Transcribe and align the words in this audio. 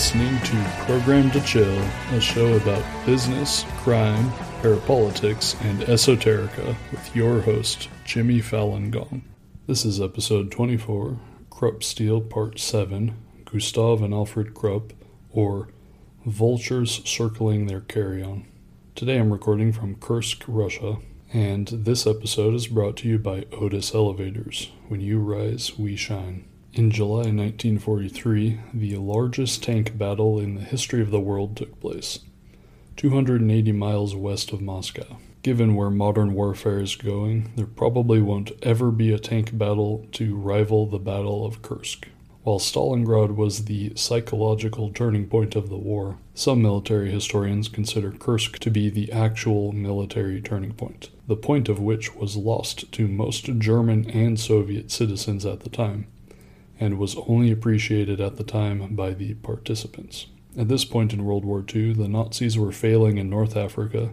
Listening 0.00 0.40
to 0.40 0.72
Program 0.86 1.30
to 1.32 1.42
Chill, 1.42 1.78
a 2.12 2.20
show 2.22 2.54
about 2.54 2.82
business, 3.04 3.66
crime, 3.76 4.30
parapolitics, 4.62 5.60
and 5.60 5.80
esoterica 5.80 6.74
with 6.90 7.14
your 7.14 7.42
host, 7.42 7.90
Jimmy 8.06 8.38
Falun 8.38 8.90
Gong. 8.90 9.20
This 9.66 9.84
is 9.84 10.00
episode 10.00 10.50
24, 10.50 11.18
Krupp 11.50 11.84
Steel 11.84 12.22
Part 12.22 12.58
7, 12.58 13.14
Gustav 13.44 14.00
and 14.00 14.14
Alfred 14.14 14.54
Krupp, 14.54 14.94
or 15.32 15.68
Vultures 16.24 17.02
Circling 17.04 17.66
Their 17.66 17.82
Carrion. 17.82 18.46
Today 18.94 19.18
I'm 19.18 19.30
recording 19.30 19.70
from 19.70 19.96
Kursk, 19.96 20.44
Russia, 20.48 20.96
and 21.30 21.68
this 21.68 22.06
episode 22.06 22.54
is 22.54 22.68
brought 22.68 22.96
to 22.96 23.08
you 23.08 23.18
by 23.18 23.44
Otis 23.52 23.94
Elevators. 23.94 24.70
When 24.88 25.02
you 25.02 25.18
rise, 25.18 25.78
we 25.78 25.94
shine. 25.94 26.49
In 26.72 26.92
July 26.92 27.32
1943, 27.32 28.60
the 28.72 28.94
largest 28.94 29.60
tank 29.60 29.98
battle 29.98 30.38
in 30.38 30.54
the 30.54 30.60
history 30.60 31.02
of 31.02 31.10
the 31.10 31.18
world 31.18 31.56
took 31.56 31.80
place, 31.80 32.20
280 32.96 33.72
miles 33.72 34.14
west 34.14 34.52
of 34.52 34.60
Moscow. 34.60 35.16
Given 35.42 35.74
where 35.74 35.90
modern 35.90 36.32
warfare 36.32 36.78
is 36.78 36.94
going, 36.94 37.50
there 37.56 37.66
probably 37.66 38.22
won't 38.22 38.52
ever 38.62 38.92
be 38.92 39.12
a 39.12 39.18
tank 39.18 39.58
battle 39.58 40.06
to 40.12 40.36
rival 40.36 40.86
the 40.86 41.00
Battle 41.00 41.44
of 41.44 41.60
Kursk. 41.60 42.06
While 42.44 42.60
Stalingrad 42.60 43.34
was 43.34 43.64
the 43.64 43.92
psychological 43.96 44.92
turning 44.92 45.26
point 45.26 45.56
of 45.56 45.70
the 45.70 45.76
war, 45.76 46.18
some 46.34 46.62
military 46.62 47.10
historians 47.10 47.68
consider 47.68 48.12
Kursk 48.12 48.60
to 48.60 48.70
be 48.70 48.90
the 48.90 49.10
actual 49.10 49.72
military 49.72 50.40
turning 50.40 50.74
point, 50.74 51.10
the 51.26 51.34
point 51.34 51.68
of 51.68 51.80
which 51.80 52.14
was 52.14 52.36
lost 52.36 52.92
to 52.92 53.08
most 53.08 53.46
German 53.58 54.08
and 54.08 54.38
Soviet 54.38 54.92
citizens 54.92 55.44
at 55.44 55.60
the 55.60 55.68
time 55.68 56.06
and 56.80 56.98
was 56.98 57.14
only 57.28 57.52
appreciated 57.52 58.20
at 58.20 58.36
the 58.36 58.42
time 58.42 58.96
by 58.96 59.12
the 59.12 59.34
participants. 59.34 60.26
At 60.58 60.68
this 60.68 60.84
point 60.84 61.12
in 61.12 61.24
World 61.24 61.44
War 61.44 61.64
II, 61.72 61.92
the 61.92 62.08
Nazis 62.08 62.58
were 62.58 62.72
failing 62.72 63.18
in 63.18 63.30
North 63.30 63.56
Africa, 63.56 64.10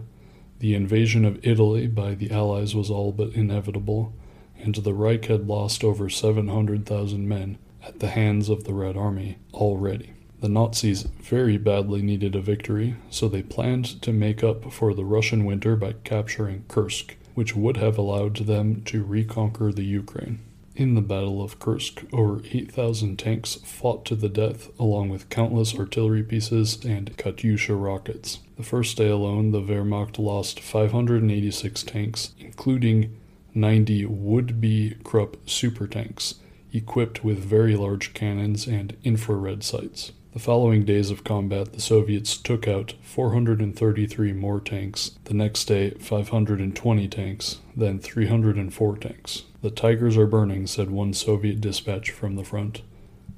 the 0.60 0.74
invasion 0.74 1.24
of 1.24 1.38
Italy 1.46 1.86
by 1.86 2.14
the 2.14 2.32
Allies 2.32 2.74
was 2.74 2.90
all 2.90 3.12
but 3.12 3.32
inevitable, 3.34 4.12
and 4.58 4.74
the 4.74 4.92
Reich 4.92 5.26
had 5.26 5.46
lost 5.46 5.84
over 5.84 6.08
700,000 6.08 7.28
men 7.28 7.58
at 7.84 8.00
the 8.00 8.08
hands 8.08 8.48
of 8.48 8.64
the 8.64 8.74
Red 8.74 8.96
Army 8.96 9.38
already. 9.54 10.14
The 10.40 10.48
Nazis 10.48 11.02
very 11.02 11.58
badly 11.58 12.02
needed 12.02 12.34
a 12.34 12.40
victory, 12.40 12.96
so 13.08 13.28
they 13.28 13.42
planned 13.42 14.02
to 14.02 14.12
make 14.12 14.42
up 14.42 14.72
for 14.72 14.94
the 14.94 15.04
Russian 15.04 15.44
winter 15.44 15.76
by 15.76 15.94
capturing 16.04 16.64
Kursk, 16.66 17.14
which 17.34 17.54
would 17.54 17.76
have 17.76 17.96
allowed 17.96 18.36
them 18.36 18.82
to 18.86 19.04
reconquer 19.04 19.72
the 19.72 19.84
Ukraine. 19.84 20.40
In 20.78 20.94
the 20.94 21.00
Battle 21.00 21.42
of 21.42 21.58
Kursk, 21.58 22.04
over 22.12 22.40
8,000 22.52 23.18
tanks 23.18 23.56
fought 23.64 24.04
to 24.04 24.14
the 24.14 24.28
death, 24.28 24.68
along 24.78 25.08
with 25.08 25.28
countless 25.28 25.76
artillery 25.76 26.22
pieces 26.22 26.84
and 26.84 27.16
Katyusha 27.16 27.74
rockets. 27.74 28.38
The 28.56 28.62
first 28.62 28.96
day 28.96 29.08
alone, 29.08 29.50
the 29.50 29.60
Wehrmacht 29.60 30.20
lost 30.20 30.60
586 30.60 31.82
tanks, 31.82 32.30
including 32.38 33.16
90 33.56 34.06
would 34.06 34.60
be 34.60 34.94
Krupp 35.02 35.50
super 35.50 35.88
tanks, 35.88 36.36
equipped 36.72 37.24
with 37.24 37.40
very 37.40 37.74
large 37.74 38.14
cannons 38.14 38.68
and 38.68 38.96
infrared 39.02 39.64
sights. 39.64 40.12
The 40.32 40.38
following 40.38 40.84
days 40.84 41.10
of 41.10 41.24
combat, 41.24 41.72
the 41.72 41.80
Soviets 41.80 42.36
took 42.36 42.68
out 42.68 42.94
433 43.02 44.32
more 44.32 44.60
tanks, 44.60 45.10
the 45.24 45.34
next 45.34 45.64
day, 45.64 45.90
520 45.98 47.08
tanks, 47.08 47.58
then 47.74 47.98
304 47.98 48.96
tanks. 48.98 49.42
The 49.60 49.70
tigers 49.70 50.16
are 50.16 50.26
burning, 50.26 50.68
said 50.68 50.90
one 50.90 51.12
Soviet 51.12 51.60
dispatch 51.60 52.12
from 52.12 52.36
the 52.36 52.44
front. 52.44 52.82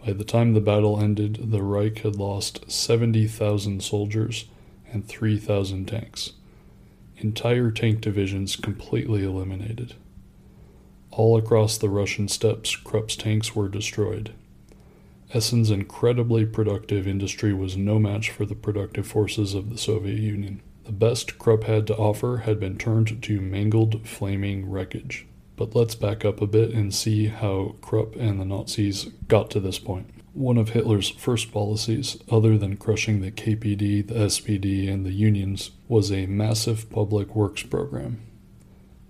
By 0.05 0.13
the 0.13 0.25
time 0.25 0.53
the 0.53 0.61
battle 0.61 1.01
ended, 1.01 1.51
the 1.51 1.63
Reich 1.63 1.99
had 2.01 2.17
lost 2.17 2.71
70,000 2.71 3.83
soldiers 3.83 4.45
and 4.93 5.07
3,000 5.07 5.87
tanks. 5.87 6.33
Entire 7.17 7.71
tank 7.71 8.01
divisions 8.01 8.57
completely 8.57 9.25
eliminated. 9.25 9.95
All 11.11 11.37
across 11.37 11.79
the 11.79 11.89
Russian 11.89 12.29
steppes, 12.29 12.77
Krupp's 12.77 13.17
tanks 13.17 13.57
were 13.57 13.69
destroyed. 13.69 14.33
Essen's 15.33 15.71
incredibly 15.71 16.45
productive 16.45 17.07
industry 17.07 17.55
was 17.55 17.77
no 17.77 17.99
match 17.99 18.31
for 18.31 18.45
the 18.45 18.55
productive 18.55 19.07
forces 19.07 19.55
of 19.55 19.71
the 19.71 19.79
Soviet 19.79 20.19
Union. 20.19 20.61
The 20.85 20.93
best 20.93 21.39
Krupp 21.39 21.65
had 21.65 21.87
to 21.87 21.97
offer 21.97 22.39
had 22.39 22.59
been 22.59 22.77
turned 22.77 23.23
to 23.23 23.41
mangled, 23.41 24.07
flaming 24.07 24.69
wreckage. 24.69 25.27
But 25.61 25.77
let's 25.77 25.95
back 25.95 26.25
up 26.25 26.41
a 26.41 26.47
bit 26.47 26.71
and 26.71 26.95
see 26.95 27.27
how 27.27 27.75
Krupp 27.83 28.17
and 28.17 28.41
the 28.41 28.47
Nazis 28.47 29.11
got 29.29 29.51
to 29.51 29.61
this 29.61 29.79
point. 29.79 30.09
One 30.33 30.57
of 30.57 30.71
Hitler's 30.71 31.11
first 31.11 31.53
policies, 31.53 32.17
other 32.31 32.57
than 32.57 32.79
crushing 32.79 33.21
the 33.21 33.31
KPD, 33.31 34.09
the 34.09 34.15
SPD, 34.15 34.91
and 34.91 35.05
the 35.05 35.13
unions, 35.13 35.73
was 35.87 36.11
a 36.11 36.25
massive 36.25 36.89
public 36.89 37.37
works 37.37 37.63
program. 37.63 38.23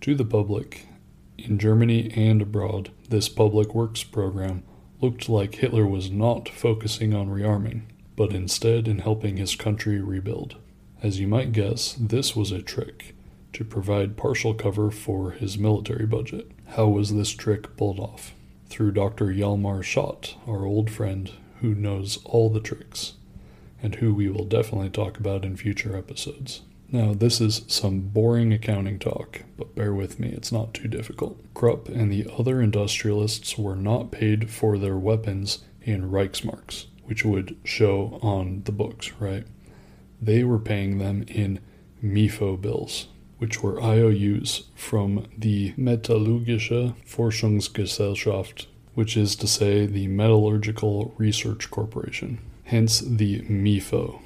To 0.01 0.17
the 0.17 0.25
public, 0.25 0.89
in 1.39 1.57
Germany 1.57 2.11
and 2.17 2.43
abroad, 2.43 2.91
this 3.09 3.29
public 3.29 3.73
works 3.73 4.03
program 4.03 4.65
looked 5.01 5.29
like 5.29 5.55
Hitler 5.55 5.87
was 5.87 6.11
not 6.11 6.49
focusing 6.49 7.15
on 7.15 7.29
rearming, 7.29 7.83
but 8.17 8.33
instead 8.33 8.89
in 8.89 8.99
helping 8.99 9.37
his 9.37 9.55
country 9.55 10.01
rebuild. 10.01 10.57
As 11.01 11.21
you 11.21 11.29
might 11.29 11.53
guess, 11.53 11.93
this 11.93 12.35
was 12.35 12.51
a 12.51 12.61
trick 12.61 13.15
to 13.53 13.65
provide 13.65 14.17
partial 14.17 14.55
cover 14.55 14.91
for 14.91 15.33
his 15.33 15.59
military 15.59 16.07
budget. 16.07 16.51
How 16.69 16.89
was 16.89 17.15
this 17.15 17.31
trick 17.31 17.77
pulled 17.77 17.99
off? 17.99 18.35
Through 18.69 18.93
Dr. 18.93 19.27
Hjalmar 19.27 19.83
Schacht, 19.83 20.37
our 20.47 20.65
old 20.65 20.91
friend 20.91 21.31
who 21.61 21.75
knows 21.75 22.19
all 22.25 22.49
the 22.49 22.61
tricks, 22.61 23.15
and 23.83 23.97
who 23.97 24.15
we 24.15 24.29
will 24.29 24.45
definitely 24.45 24.91
talk 24.91 25.19
about 25.19 25.45
in 25.45 25.57
future 25.57 25.97
episodes. 25.97 26.63
Now, 26.93 27.15
this 27.15 27.41
is 27.41 27.63
some 27.69 28.01
boring 28.01 28.53
accounting 28.53 28.99
talk, 28.99 29.43
but 29.57 29.77
bear 29.77 29.95
with 29.95 30.19
me, 30.19 30.31
it's 30.31 30.51
not 30.51 30.75
too 30.75 30.89
difficult. 30.89 31.39
Krupp 31.55 31.89
and 31.89 32.11
the 32.11 32.27
other 32.37 32.61
industrialists 32.61 33.57
were 33.57 33.77
not 33.77 34.11
paid 34.11 34.51
for 34.51 34.77
their 34.77 34.97
weapons 34.97 35.61
in 35.83 36.11
Reichsmarks, 36.11 36.87
which 37.05 37.25
would 37.25 37.57
show 37.63 38.19
on 38.23 38.63
the 38.65 38.73
books, 38.73 39.13
right? 39.21 39.45
They 40.21 40.43
were 40.43 40.59
paying 40.59 40.99
them 40.99 41.25
in 41.29 41.61
MEFO 42.03 42.61
bills, 42.61 43.07
which 43.41 43.63
were 43.63 43.83
IOUs 43.83 44.65
from 44.75 45.27
the 45.37 45.73
Metallurgische 45.73 46.95
Forschungsgesellschaft, 47.07 48.67
which 48.93 49.17
is 49.17 49.35
to 49.35 49.47
say 49.47 49.87
the 49.87 50.07
Metallurgical 50.09 51.15
Research 51.17 51.71
Corporation, 51.71 52.39
hence 52.65 53.01
the 53.01 53.41
MEFO. 53.41 54.21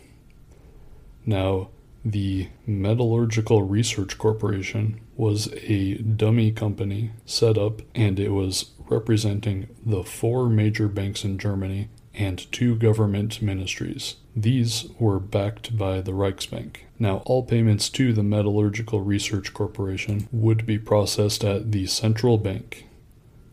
Now, 1.25 1.69
the 2.05 2.49
Metallurgical 2.67 3.63
Research 3.63 4.19
Corporation 4.19 5.01
was 5.15 5.49
a 5.63 5.95
dummy 5.95 6.51
company 6.51 7.13
set 7.25 7.57
up 7.57 7.83
and 7.95 8.19
it 8.19 8.31
was 8.31 8.73
representing 8.89 9.69
the 9.87 10.03
four 10.03 10.49
major 10.49 10.89
banks 10.89 11.25
in 11.25 11.39
Germany 11.39 11.89
and 12.15 12.51
two 12.53 12.77
government 12.77 13.43
ministries. 13.43 14.17
These 14.37 14.87
were 14.99 15.19
backed 15.19 15.77
by 15.77 16.01
the 16.01 16.13
Reichsbank. 16.13 16.77
Now, 16.99 17.19
all 17.27 17.43
payments 17.43 17.89
to 17.91 18.13
the 18.13 18.23
Metallurgical 18.23 19.01
Research 19.01 19.53
Corporation 19.53 20.29
would 20.33 20.67
be 20.67 20.79
processed 20.79 21.45
at 21.45 21.73
the 21.73 21.87
central 21.87 22.39
bank, 22.39 22.87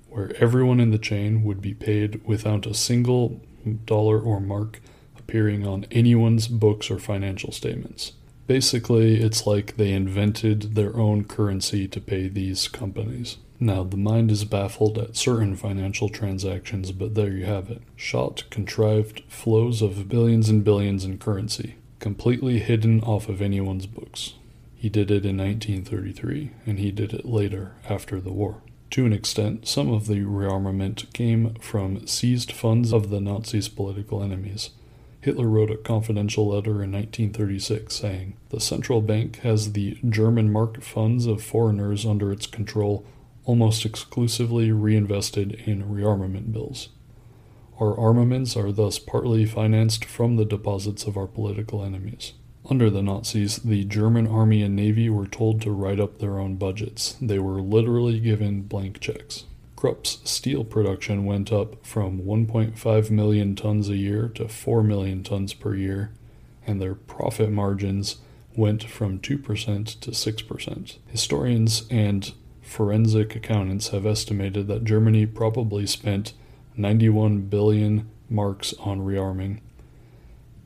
where 0.09 0.35
everyone 0.37 0.79
in 0.79 0.91
the 0.91 0.97
chain 0.97 1.43
would 1.43 1.61
be 1.61 1.73
paid 1.73 2.21
without 2.25 2.65
a 2.65 2.73
single 2.73 3.41
dollar 3.85 4.19
or 4.19 4.39
mark 4.39 4.81
appearing 5.17 5.65
on 5.65 5.85
anyone's 5.91 6.47
books 6.47 6.91
or 6.91 6.99
financial 6.99 7.51
statements. 7.51 8.13
Basically, 8.47 9.21
it's 9.21 9.47
like 9.47 9.77
they 9.77 9.93
invented 9.93 10.75
their 10.75 10.95
own 10.97 11.23
currency 11.23 11.87
to 11.87 12.01
pay 12.01 12.27
these 12.27 12.67
companies. 12.67 13.37
Now, 13.63 13.83
the 13.83 13.95
mind 13.95 14.31
is 14.31 14.43
baffled 14.43 14.97
at 14.97 15.15
certain 15.15 15.55
financial 15.55 16.09
transactions, 16.09 16.91
but 16.91 17.13
there 17.13 17.31
you 17.31 17.45
have 17.45 17.69
it. 17.69 17.83
Schacht 17.95 18.49
contrived 18.49 19.21
flows 19.27 19.83
of 19.83 20.09
billions 20.09 20.49
and 20.49 20.63
billions 20.63 21.05
in 21.05 21.19
currency, 21.19 21.75
completely 21.99 22.57
hidden 22.57 23.01
off 23.01 23.29
of 23.29 23.39
anyone's 23.39 23.85
books. 23.85 24.33
He 24.73 24.89
did 24.89 25.11
it 25.11 25.27
in 25.27 25.37
1933, 25.37 26.49
and 26.65 26.79
he 26.79 26.91
did 26.91 27.13
it 27.13 27.23
later, 27.23 27.75
after 27.87 28.19
the 28.19 28.33
war. 28.33 28.63
To 28.89 29.05
an 29.05 29.13
extent, 29.13 29.67
some 29.67 29.93
of 29.93 30.07
the 30.07 30.21
rearmament 30.21 31.13
came 31.13 31.53
from 31.61 32.07
seized 32.07 32.51
funds 32.51 32.91
of 32.91 33.11
the 33.11 33.21
Nazis' 33.21 33.69
political 33.69 34.23
enemies. 34.23 34.71
Hitler 35.19 35.47
wrote 35.47 35.69
a 35.69 35.77
confidential 35.77 36.47
letter 36.47 36.81
in 36.83 36.91
1936 36.91 37.93
saying, 37.93 38.37
The 38.49 38.59
central 38.59 39.01
bank 39.01 39.41
has 39.41 39.73
the 39.73 39.99
German 40.09 40.51
mark 40.51 40.81
funds 40.81 41.27
of 41.27 41.43
foreigners 41.43 42.07
under 42.07 42.31
its 42.31 42.47
control 42.47 43.05
almost 43.45 43.85
exclusively 43.85 44.71
reinvested 44.71 45.53
in 45.65 45.83
rearmament 45.83 46.51
bills. 46.51 46.89
Our 47.79 47.97
armaments 47.97 48.55
are 48.55 48.71
thus 48.71 48.99
partly 48.99 49.45
financed 49.45 50.05
from 50.05 50.35
the 50.35 50.45
deposits 50.45 51.05
of 51.05 51.17
our 51.17 51.27
political 51.27 51.83
enemies. 51.83 52.33
Under 52.69 52.91
the 52.91 53.01
Nazis, 53.01 53.57
the 53.57 53.83
German 53.85 54.27
army 54.27 54.61
and 54.61 54.75
navy 54.75 55.09
were 55.09 55.25
told 55.25 55.61
to 55.61 55.71
write 55.71 55.99
up 55.99 56.19
their 56.19 56.39
own 56.39 56.57
budgets. 56.57 57.17
They 57.19 57.39
were 57.39 57.59
literally 57.59 58.19
given 58.19 58.61
blank 58.61 58.99
checks. 58.99 59.45
Krupp's 59.75 60.19
steel 60.29 60.63
production 60.63 61.25
went 61.25 61.51
up 61.51 61.83
from 61.83 62.21
1.5 62.21 63.09
million 63.09 63.55
tons 63.55 63.89
a 63.89 63.95
year 63.95 64.27
to 64.35 64.47
4 64.47 64.83
million 64.83 65.23
tons 65.23 65.55
per 65.55 65.73
year, 65.73 66.11
and 66.67 66.79
their 66.79 66.93
profit 66.93 67.49
margins 67.49 68.17
went 68.55 68.83
from 68.83 69.17
2% 69.17 69.99
to 69.99 70.11
6%. 70.11 70.97
Historians 71.07 71.87
and 71.89 72.33
forensic 72.71 73.35
accountants 73.35 73.89
have 73.89 74.05
estimated 74.05 74.67
that 74.67 74.85
Germany 74.85 75.25
probably 75.25 75.85
spent 75.85 76.31
91 76.77 77.41
billion 77.41 78.09
marks 78.29 78.73
on 78.79 79.01
rearming, 79.01 79.59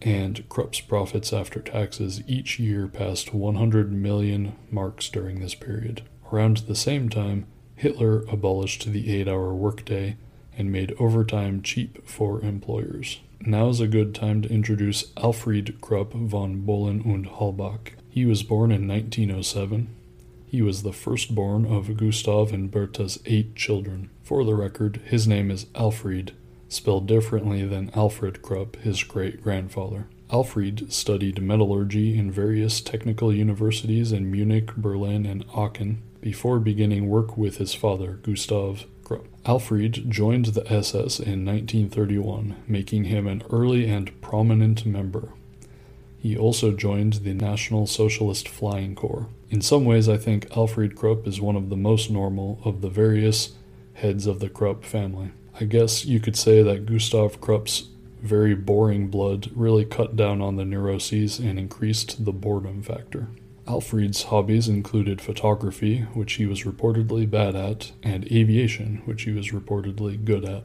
and 0.03 0.47
Krupp's 0.47 0.79
profits 0.81 1.33
after 1.33 1.59
taxes 1.59 2.21
each 2.27 2.59
year 2.59 2.87
passed 2.87 3.33
100 3.33 3.91
million 3.91 4.55
marks 4.69 5.09
during 5.09 5.39
this 5.39 5.55
period. 5.55 6.03
Around 6.31 6.57
the 6.57 6.75
same 6.75 7.09
time, 7.09 7.47
Hitler 7.75 8.23
abolished 8.29 8.91
the 8.91 9.11
eight 9.11 9.27
hour 9.27 9.55
workday 9.55 10.15
and 10.55 10.71
made 10.71 10.95
overtime 10.99 11.63
cheap 11.63 12.07
for 12.07 12.39
employers. 12.41 13.19
Now 13.41 13.69
is 13.69 13.79
a 13.79 13.87
good 13.87 14.13
time 14.13 14.43
to 14.43 14.49
introduce 14.49 15.11
Alfried 15.17 15.81
Krupp 15.81 16.13
von 16.13 16.61
Bohlen 16.65 17.03
und 17.03 17.25
Halbach. 17.25 17.93
He 18.09 18.25
was 18.25 18.43
born 18.43 18.71
in 18.71 18.87
1907. 18.87 19.94
He 20.55 20.61
was 20.61 20.83
the 20.83 20.93
firstborn 20.93 21.65
of 21.65 21.97
Gustav 21.97 22.53
and 22.53 22.71
Bertha's 22.71 23.19
eight 23.25 23.57
children. 23.57 24.09
For 24.23 24.45
the 24.45 24.55
record, 24.55 25.01
his 25.03 25.27
name 25.27 25.51
is 25.51 25.65
Alfried, 25.75 26.31
spelled 26.69 27.07
differently 27.07 27.65
than 27.65 27.91
Alfred 27.93 28.41
Krupp, 28.41 28.77
his 28.77 29.03
great 29.03 29.43
grandfather. 29.43 30.07
Alfred 30.31 30.93
studied 30.93 31.41
metallurgy 31.41 32.17
in 32.17 32.31
various 32.31 32.79
technical 32.79 33.33
universities 33.33 34.13
in 34.13 34.31
Munich, 34.31 34.73
Berlin, 34.77 35.25
and 35.25 35.43
Aachen 35.53 36.01
before 36.21 36.59
beginning 36.59 37.09
work 37.09 37.35
with 37.35 37.57
his 37.57 37.73
father, 37.73 38.13
Gustav 38.23 38.85
Krupp. 39.03 39.27
Alfried 39.43 40.07
joined 40.07 40.45
the 40.45 40.63
SS 40.71 41.19
in 41.19 41.43
1931, 41.43 42.55
making 42.65 43.03
him 43.03 43.27
an 43.27 43.43
early 43.49 43.89
and 43.89 44.21
prominent 44.21 44.85
member. 44.85 45.33
He 46.17 46.35
also 46.35 46.71
joined 46.71 47.13
the 47.13 47.35
National 47.35 47.85
Socialist 47.85 48.47
Flying 48.47 48.95
Corps. 48.95 49.27
In 49.49 49.61
some 49.61 49.85
ways, 49.85 50.09
I 50.09 50.17
think 50.17 50.47
Alfred 50.55 50.95
Krupp 50.95 51.27
is 51.27 51.39
one 51.39 51.55
of 51.55 51.69
the 51.69 51.77
most 51.77 52.09
normal 52.09 52.59
of 52.63 52.81
the 52.81 52.89
various 52.89 53.53
heads 53.93 54.25
of 54.25 54.39
the 54.39 54.49
Krupp 54.49 54.83
family. 54.83 55.31
I 55.59 55.65
guess 55.65 56.05
you 56.05 56.19
could 56.19 56.35
say 56.35 56.61
that 56.63 56.85
Gustav 56.85 57.39
Krupp's 57.39 57.87
very 58.21 58.55
boring 58.55 59.07
blood 59.07 59.49
really 59.55 59.85
cut 59.85 60.15
down 60.15 60.41
on 60.41 60.55
the 60.55 60.65
neuroses 60.65 61.39
and 61.39 61.59
increased 61.59 62.25
the 62.25 62.33
boredom 62.33 62.81
factor. 62.81 63.27
Alfred's 63.67 64.23
hobbies 64.23 64.67
included 64.67 65.21
photography, 65.21 66.01
which 66.13 66.33
he 66.33 66.45
was 66.45 66.63
reportedly 66.63 67.29
bad 67.29 67.55
at, 67.55 67.91
and 68.03 68.25
aviation, 68.31 69.01
which 69.05 69.23
he 69.23 69.31
was 69.31 69.51
reportedly 69.51 70.23
good 70.23 70.43
at. 70.43 70.63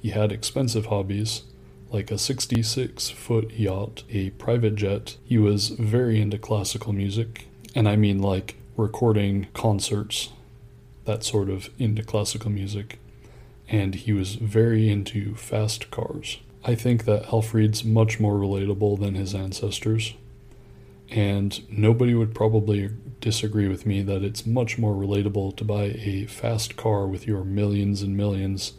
He 0.00 0.10
had 0.10 0.32
expensive 0.32 0.86
hobbies, 0.86 1.42
like 1.90 2.10
a 2.10 2.18
66 2.18 3.10
foot 3.10 3.52
yacht, 3.52 4.04
a 4.10 4.30
private 4.30 4.76
jet. 4.76 5.16
He 5.24 5.38
was 5.38 5.68
very 5.68 6.20
into 6.20 6.38
classical 6.38 6.92
music, 6.92 7.48
and 7.76 7.86
I 7.86 7.94
mean 7.94 8.22
like 8.22 8.56
recording 8.78 9.48
concerts, 9.52 10.30
that 11.04 11.22
sort 11.22 11.50
of 11.50 11.68
into 11.78 12.02
classical 12.02 12.50
music. 12.50 12.98
And 13.68 13.94
he 13.94 14.14
was 14.14 14.36
very 14.36 14.88
into 14.88 15.34
fast 15.34 15.90
cars. 15.90 16.38
I 16.64 16.74
think 16.74 17.04
that 17.04 17.24
Alfried's 17.24 17.84
much 17.84 18.18
more 18.18 18.36
relatable 18.36 18.98
than 18.98 19.14
his 19.14 19.34
ancestors. 19.34 20.14
And 21.10 21.70
nobody 21.70 22.14
would 22.14 22.34
probably 22.34 22.90
disagree 23.20 23.68
with 23.68 23.84
me 23.84 24.00
that 24.02 24.24
it's 24.24 24.46
much 24.46 24.78
more 24.78 24.94
relatable 24.94 25.56
to 25.56 25.64
buy 25.64 25.84
a 25.84 26.24
fast 26.24 26.76
car 26.76 27.06
with 27.06 27.26
your 27.26 27.44
millions 27.44 28.00
and 28.00 28.16
millions, 28.16 28.72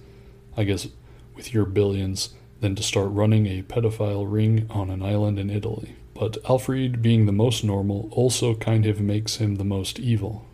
I 0.57 0.63
guess 0.63 0.88
with 1.35 1.53
your 1.53 1.65
billions, 1.65 2.33
than 2.61 2.73
to 2.75 2.81
start 2.81 3.11
running 3.11 3.45
a 3.45 3.61
pedophile 3.61 4.25
ring 4.27 4.65
on 4.71 4.89
an 4.89 5.03
island 5.03 5.38
in 5.38 5.51
Italy. 5.51 5.96
But 6.19 6.43
Alfried, 6.43 7.01
being 7.01 7.25
the 7.25 7.31
most 7.31 7.63
normal, 7.63 8.09
also 8.11 8.55
kind 8.55 8.85
of 8.85 8.99
makes 8.99 9.37
him 9.37 9.55
the 9.55 9.63
most 9.63 9.99
evil. 9.99 10.45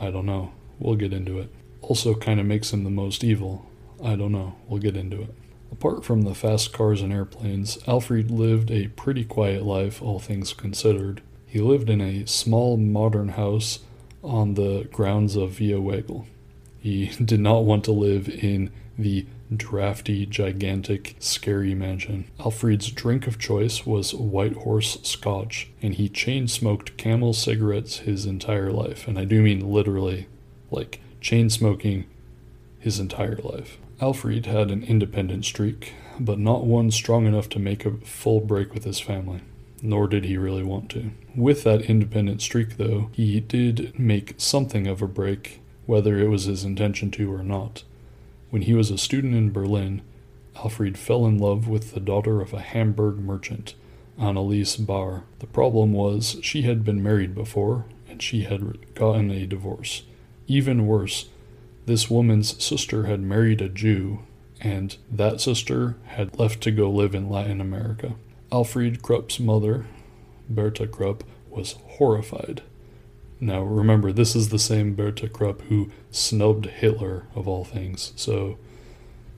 I 0.00 0.10
don't 0.10 0.26
know. 0.26 0.52
We'll 0.78 0.96
get 0.96 1.12
into 1.12 1.38
it. 1.38 1.50
Also 1.80 2.14
kind 2.14 2.38
of 2.38 2.46
makes 2.46 2.72
him 2.72 2.84
the 2.84 2.90
most 2.90 3.24
evil. 3.24 3.64
I 4.04 4.16
don't 4.16 4.32
know. 4.32 4.56
We'll 4.66 4.80
get 4.80 4.96
into 4.96 5.22
it. 5.22 5.34
Apart 5.72 6.04
from 6.04 6.22
the 6.22 6.34
fast 6.34 6.72
cars 6.72 7.00
and 7.00 7.12
airplanes, 7.12 7.78
Alfried 7.86 8.30
lived 8.30 8.70
a 8.70 8.88
pretty 8.88 9.24
quiet 9.24 9.62
life, 9.62 10.02
all 10.02 10.18
things 10.18 10.52
considered. 10.52 11.22
He 11.46 11.60
lived 11.60 11.88
in 11.88 12.00
a 12.00 12.26
small 12.26 12.76
modern 12.76 13.30
house 13.30 13.80
on 14.22 14.54
the 14.54 14.88
grounds 14.92 15.36
of 15.36 15.52
Villa 15.52 15.80
Hügel. 15.80 16.26
He 16.80 17.06
did 17.24 17.40
not 17.40 17.64
want 17.64 17.84
to 17.84 17.92
live 17.92 18.28
in 18.28 18.70
the 18.98 19.26
drafty, 19.54 20.26
gigantic, 20.26 21.16
scary 21.18 21.74
mansion. 21.74 22.30
Alfred's 22.38 22.90
drink 22.90 23.26
of 23.26 23.38
choice 23.38 23.86
was 23.86 24.14
White 24.14 24.54
Horse 24.54 24.98
Scotch, 25.02 25.70
and 25.80 25.94
he 25.94 26.08
chain 26.08 26.48
smoked 26.48 26.96
camel 26.96 27.32
cigarettes 27.32 27.98
his 27.98 28.26
entire 28.26 28.70
life. 28.70 29.08
And 29.08 29.18
I 29.18 29.24
do 29.24 29.42
mean 29.42 29.72
literally, 29.72 30.26
like 30.70 31.00
chain 31.20 31.50
smoking 31.50 32.06
his 32.78 32.98
entire 32.98 33.36
life. 33.36 33.78
Alfred 34.00 34.46
had 34.46 34.70
an 34.70 34.84
independent 34.84 35.44
streak, 35.44 35.94
but 36.20 36.38
not 36.38 36.64
one 36.64 36.90
strong 36.90 37.26
enough 37.26 37.48
to 37.50 37.58
make 37.58 37.84
a 37.84 37.92
full 37.98 38.40
break 38.40 38.72
with 38.72 38.84
his 38.84 39.00
family. 39.00 39.40
Nor 39.82 40.08
did 40.08 40.24
he 40.24 40.36
really 40.36 40.62
want 40.62 40.90
to. 40.90 41.10
With 41.36 41.64
that 41.64 41.82
independent 41.82 42.42
streak, 42.42 42.76
though, 42.76 43.10
he 43.12 43.40
did 43.40 43.96
make 43.98 44.34
something 44.36 44.86
of 44.86 45.02
a 45.02 45.08
break, 45.08 45.60
whether 45.86 46.18
it 46.18 46.28
was 46.28 46.44
his 46.44 46.64
intention 46.64 47.10
to 47.12 47.32
or 47.32 47.42
not. 47.42 47.84
When 48.50 48.62
he 48.62 48.74
was 48.74 48.90
a 48.90 48.98
student 48.98 49.34
in 49.34 49.52
Berlin, 49.52 50.02
Alfried 50.56 50.96
fell 50.96 51.26
in 51.26 51.38
love 51.38 51.68
with 51.68 51.92
the 51.92 52.00
daughter 52.00 52.40
of 52.40 52.52
a 52.52 52.60
Hamburg 52.60 53.18
merchant, 53.18 53.74
Anneliese 54.18 54.84
Bahr. 54.84 55.24
The 55.38 55.46
problem 55.46 55.92
was 55.92 56.38
she 56.42 56.62
had 56.62 56.84
been 56.84 57.02
married 57.02 57.34
before, 57.34 57.84
and 58.08 58.22
she 58.22 58.42
had 58.42 58.94
gotten 58.94 59.30
a 59.30 59.46
divorce. 59.46 60.02
Even 60.46 60.86
worse, 60.86 61.26
this 61.86 62.10
woman's 62.10 62.62
sister 62.62 63.04
had 63.04 63.20
married 63.20 63.60
a 63.60 63.68
Jew, 63.68 64.20
and 64.60 64.96
that 65.10 65.40
sister 65.40 65.96
had 66.06 66.38
left 66.38 66.62
to 66.62 66.70
go 66.70 66.90
live 66.90 67.14
in 67.14 67.28
Latin 67.28 67.60
America. 67.60 68.14
Alfried 68.50 69.02
Krupp's 69.02 69.38
mother, 69.38 69.86
Berta 70.48 70.86
Krupp, 70.86 71.22
was 71.50 71.72
horrified. 71.72 72.62
Now 73.40 73.62
remember, 73.62 74.12
this 74.12 74.34
is 74.34 74.48
the 74.48 74.58
same 74.58 74.94
Berta 74.94 75.28
Krupp 75.28 75.62
who 75.62 75.90
snubbed 76.10 76.66
Hitler, 76.66 77.26
of 77.34 77.46
all 77.46 77.64
things, 77.64 78.12
so 78.16 78.58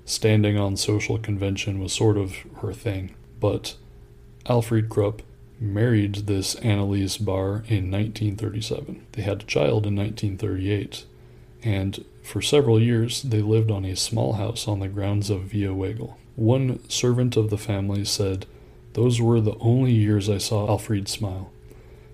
standing 0.05 0.59
on 0.59 0.77
social 0.77 1.19
convention 1.19 1.81
was 1.81 1.93
sort 1.93 2.17
of 2.17 2.37
her 2.63 2.73
thing. 2.73 3.15
But 3.39 3.77
Alfred 4.47 4.89
Krupp 4.89 5.23
married 5.61 6.15
this 6.27 6.55
Anneliese 6.57 7.23
Bahr 7.23 7.65
in 7.69 7.91
1937. 7.91 9.07
They 9.13 9.23
had 9.23 9.43
a 9.43 9.47
child 9.47 9.87
in 9.87 9.97
1938, 9.97 11.05
and 11.63 12.05
for 12.23 12.41
several 12.41 12.81
years, 12.81 13.23
they 13.23 13.43
lived 13.43 13.71
on 13.71 13.85
a 13.85 13.97
small 13.97 14.35
house 14.35 14.67
on 14.67 14.81
the 14.81 14.89
grounds 14.89 15.31
of 15.31 15.43
Villa 15.43 15.75
Hügel. 15.75 16.15
One 16.37 16.89
servant 16.89 17.37
of 17.37 17.51
the 17.51 17.59
family 17.59 18.05
said, 18.05 18.47
Those 18.95 19.21
were 19.21 19.41
the 19.41 19.57
only 19.59 19.93
years 19.93 20.31
I 20.31 20.39
saw 20.39 20.69
Alfred 20.69 21.09
smile. 21.09 21.51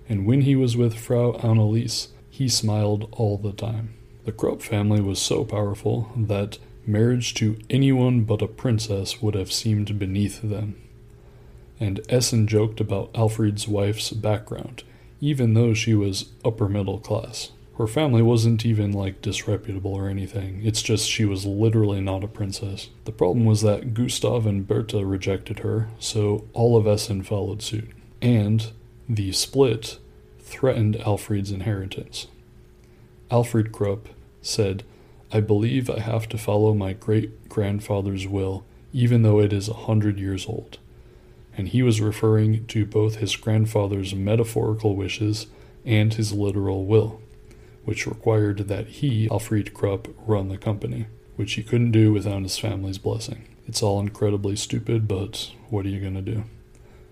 And 0.09 0.25
when 0.25 0.41
he 0.41 0.55
was 0.55 0.77
with 0.77 0.97
Frau 0.97 1.33
Anneliese, 1.33 2.07
he 2.29 2.47
smiled 2.47 3.09
all 3.11 3.37
the 3.37 3.51
time. 3.51 3.93
The 4.25 4.31
Krupp 4.31 4.61
family 4.61 5.01
was 5.01 5.19
so 5.19 5.43
powerful 5.43 6.11
that 6.15 6.57
marriage 6.85 7.33
to 7.35 7.57
anyone 7.69 8.23
but 8.23 8.41
a 8.41 8.47
princess 8.47 9.21
would 9.21 9.35
have 9.35 9.51
seemed 9.51 9.99
beneath 9.99 10.41
them. 10.41 10.81
And 11.79 11.99
Essen 12.09 12.47
joked 12.47 12.79
about 12.79 13.13
Alfried's 13.13 13.67
wife's 13.67 14.11
background, 14.11 14.83
even 15.21 15.53
though 15.53 15.73
she 15.73 15.93
was 15.93 16.29
upper 16.43 16.67
middle 16.67 16.99
class. 16.99 17.51
Her 17.77 17.87
family 17.87 18.23
wasn't 18.23 18.65
even 18.65 18.91
like 18.91 19.21
disreputable 19.21 19.93
or 19.93 20.09
anything. 20.09 20.61
It's 20.63 20.81
just 20.81 21.07
she 21.07 21.25
was 21.25 21.45
literally 21.45 22.01
not 22.01 22.23
a 22.23 22.27
princess. 22.27 22.89
The 23.05 23.11
problem 23.11 23.45
was 23.45 23.61
that 23.61 23.93
Gustav 23.93 24.47
and 24.47 24.67
Bertha 24.67 25.05
rejected 25.05 25.59
her, 25.59 25.87
so 25.99 26.45
all 26.53 26.75
of 26.75 26.87
Essen 26.87 27.21
followed 27.21 27.61
suit. 27.61 27.91
And 28.19 28.71
the 29.07 29.31
split 29.31 29.99
threatened 30.39 30.95
Alfried's 30.95 31.51
inheritance. 31.51 32.27
Alfried 33.29 33.71
Krupp 33.71 34.09
said, 34.41 34.83
I 35.31 35.41
believe 35.41 35.89
I 35.89 35.99
have 35.99 36.29
to 36.29 36.37
follow 36.37 36.73
my 36.73 36.93
great 36.93 37.49
grandfather's 37.49 38.27
will, 38.27 38.63
even 38.93 39.23
though 39.23 39.39
it 39.39 39.51
is 39.51 39.67
a 39.67 39.73
hundred 39.73 40.19
years 40.19 40.45
old. 40.47 40.77
And 41.57 41.67
he 41.67 41.83
was 41.83 41.99
referring 41.99 42.65
to 42.67 42.85
both 42.85 43.15
his 43.15 43.35
grandfather's 43.35 44.13
metaphorical 44.13 44.95
wishes 44.95 45.47
and 45.85 46.13
his 46.13 46.31
literal 46.31 46.85
will 46.85 47.19
which 47.87 48.05
required 48.05 48.67
that 48.67 48.85
he, 48.87 49.29
Alfried 49.29 49.73
Krupp, 49.73 50.09
run 50.25 50.49
the 50.49 50.57
company, 50.57 51.05
which 51.37 51.53
he 51.53 51.63
couldn't 51.63 51.91
do 51.93 52.11
without 52.11 52.41
his 52.41 52.57
family's 52.57 52.97
blessing. 52.97 53.47
It's 53.65 53.81
all 53.81 54.01
incredibly 54.01 54.57
stupid, 54.57 55.07
but 55.07 55.51
what 55.69 55.85
are 55.85 55.89
you 55.89 56.01
going 56.01 56.15
to 56.15 56.21
do? 56.21 56.43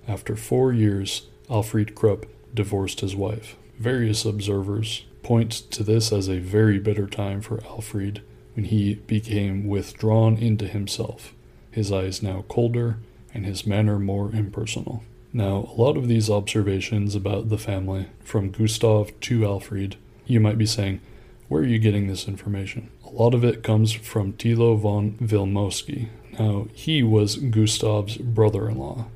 After 0.06 0.36
four 0.36 0.74
years, 0.74 1.28
Alfried 1.50 1.96
Krupp 1.96 2.26
divorced 2.54 3.02
his 3.02 3.16
wife. 3.16 3.56
Various 3.78 4.26
observers 4.26 5.06
point 5.24 5.52
to 5.72 5.84
this 5.84 6.12
as 6.12 6.30
a 6.30 6.40
very 6.40 6.80
bitter 6.80 7.08
time 7.08 7.42
for 7.42 7.58
Alfried, 7.58 8.22
when 8.56 8.66
he 8.66 8.96
became 8.96 9.68
withdrawn 9.68 10.38
into 10.38 10.68
himself, 10.68 11.34
his 11.72 11.92
eyes 11.92 12.24
now 12.24 12.46
colder 12.48 12.98
and 13.34 13.46
his 13.46 13.68
manner 13.68 14.00
more 14.00 14.32
impersonal. 14.32 15.04
Now, 15.34 15.70
a 15.70 15.82
lot 15.82 15.98
of 15.98 16.08
these 16.08 16.30
observations 16.30 17.16
about 17.16 17.50
the 17.50 17.58
family, 17.58 18.08
from 18.24 18.52
Gustav 18.52 19.12
to 19.20 19.46
Alfred, 19.46 19.98
you 20.26 20.40
might 20.40 20.58
be 20.58 20.66
saying, 20.66 21.02
where 21.50 21.62
are 21.62 21.66
you 21.66 21.78
getting 21.78 22.08
this 22.08 22.28
information? 22.28 22.90
A 23.06 23.10
lot 23.10 23.34
of 23.34 23.44
it 23.44 23.62
comes 23.62 23.92
from 23.92 24.34
Thilo 24.34 24.80
von 24.80 25.12
Wilimovsky. 25.22 26.08
Now, 26.40 26.68
he 26.74 27.04
was 27.04 27.36
Gustav's 27.36 28.18
brother 28.18 28.70
in 28.70 28.78
law. 28.78 29.08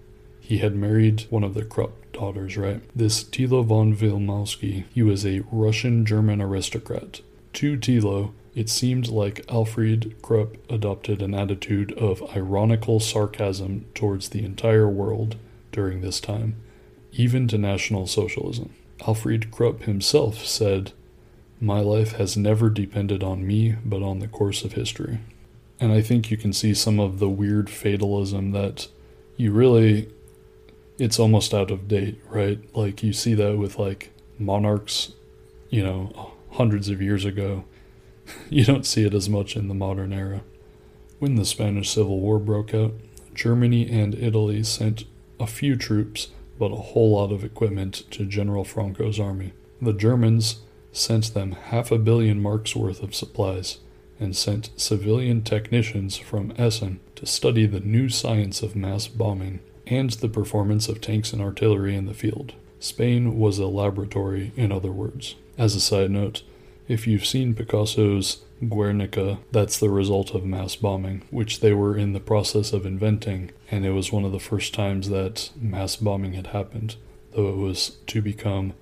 He 0.50 0.58
had 0.58 0.75
married 0.75 1.27
one 1.29 1.44
of 1.44 1.53
the 1.53 1.63
Krupp 1.63 2.12
daughters, 2.12 2.58
right? 2.58 2.82
This 2.96 3.24
Thilo 3.24 3.63
von 3.63 3.96
Wilimovsky, 3.96 4.86
he 4.91 5.03
was 5.03 5.24
a 5.24 5.44
Russian 5.51 6.08
German 6.08 6.41
aristocrat. 6.41 7.22
To 7.53 7.77
Thilo, 7.77 8.32
it 8.56 8.68
seemed 8.68 9.10
like 9.10 9.46
Alfred 9.48 10.15
Krupp 10.24 10.58
adopted 10.68 11.22
an 11.22 11.36
attitude 11.36 11.94
of 11.94 12.36
ironical 12.36 13.00
sarcasm 13.00 13.86
towards 13.94 14.29
the 14.29 14.44
entire 14.44 14.89
world 14.89 15.36
during 15.72 16.01
this 16.01 16.20
time, 16.20 16.56
even 17.12 17.48
to 17.50 17.60
National 17.60 18.08
Socialism. 18.08 18.74
Alfred 19.06 19.51
Krupp 19.51 19.84
himself 19.84 20.44
said, 20.48 20.94
My 21.62 21.82
life 21.82 22.13
has 22.13 22.36
never 22.36 22.72
depended 22.72 23.22
on 23.22 23.46
me, 23.46 23.75
but 23.86 24.01
on 24.01 24.18
the 24.18 24.27
course 24.27 24.63
of 24.63 24.74
history. 24.74 25.20
And 25.79 25.91
I 25.91 26.01
think 26.01 26.32
you 26.32 26.38
can 26.38 26.53
see 26.53 26.74
some 26.74 27.00
of 27.00 27.20
the 27.20 27.29
weird 27.29 27.70
fatalism 27.70 28.50
that 28.53 28.88
you 29.38 29.51
really, 29.51 30.10
it's 31.00 31.18
almost 31.18 31.53
out 31.53 31.72
of 31.72 31.88
date, 31.88 32.22
right? 32.29 32.60
Like 32.75 33.01
you 33.01 33.13
see 33.13 33.34
that 33.36 33.58
with 33.58 33.79
like 33.79 34.12
monarchs, 34.38 35.13
you 35.70 35.82
know, 35.82 36.34
hundreds 36.51 36.89
of 36.89 37.01
years 37.01 37.25
ago. 37.25 37.63
You 38.51 38.63
don't 38.63 38.86
see 38.86 39.08
it 39.08 39.15
as 39.15 39.27
much 39.27 39.56
in 39.56 39.70
the 39.70 39.74
modern 39.74 40.13
era. 40.13 40.41
When 41.18 41.34
the 41.34 41.46
Spanish 41.46 41.89
Civil 41.89 42.20
War 42.20 42.38
broke 42.38 42.75
out, 42.75 42.94
Germany 43.34 43.89
and 43.89 44.13
Italy 44.13 44.62
sent 44.62 45.06
a 45.39 45.48
few 45.48 45.75
troops, 45.75 46.27
but 46.60 46.72
a 46.72 46.75
whole 46.75 47.13
lot 47.13 47.32
of 47.32 47.44
equipment 47.44 48.03
to 48.12 48.25
General 48.25 48.63
Franco's 48.63 49.20
army. 49.20 49.53
The 49.82 49.94
Germans 49.94 50.60
sent 50.91 51.34
them 51.34 51.53
half 51.53 51.91
a 51.91 51.98
billion 51.98 52.39
marks 52.39 52.75
worth 52.75 53.01
of 53.01 53.15
supplies 53.15 53.79
and 54.20 54.36
sent 54.36 54.70
civilian 54.75 55.41
technicians 55.41 56.18
from 56.18 56.53
Essen 56.56 57.00
to 57.15 57.25
study 57.25 57.65
the 57.65 57.79
new 57.79 58.10
science 58.10 58.62
of 58.62 58.75
mass 58.75 59.08
bombing 59.08 59.60
and 59.89 60.12
the 60.12 60.29
performance 60.29 60.88
of 60.88 61.01
tanks 61.01 61.34
and 61.34 61.41
artillery 61.41 61.96
in 61.96 62.05
the 62.05 62.13
field. 62.13 62.53
Spain 62.79 63.38
was 63.38 63.60
a 63.60 63.67
laboratory, 63.67 64.51
in 64.55 64.72
other 64.72 64.91
words. 64.91 65.36
As 65.58 65.75
a 65.75 65.81
side 65.81 66.12
note, 66.12 66.43
if 66.88 67.05
you've 67.05 67.25
seen 67.25 67.53
Picasso's 67.53 68.43
Guernica, 68.67 69.39
that's 69.51 69.79
the 69.79 69.89
result 69.89 70.34
of 70.34 70.46
mass 70.46 70.75
bombing, 70.75 71.24
which 71.29 71.60
they 71.60 71.74
were 71.74 71.98
in 71.98 72.13
the 72.13 72.19
process 72.19 72.74
of 72.74 72.86
inventing, 72.86 73.51
and 73.69 73.86
it 73.86 73.91
was 73.91 74.12
one 74.12 74.25
of 74.25 74.31
the 74.31 74.39
first 74.39 74.74
times 74.74 75.10
that 75.10 75.50
mass 75.60 75.96
bombing 75.98 76.34
had 76.34 76.48
happened, 76.48 76.96
though 77.31 77.50
it 77.50 77.58
was 77.58 77.98
to 78.08 78.22
become 78.22 78.74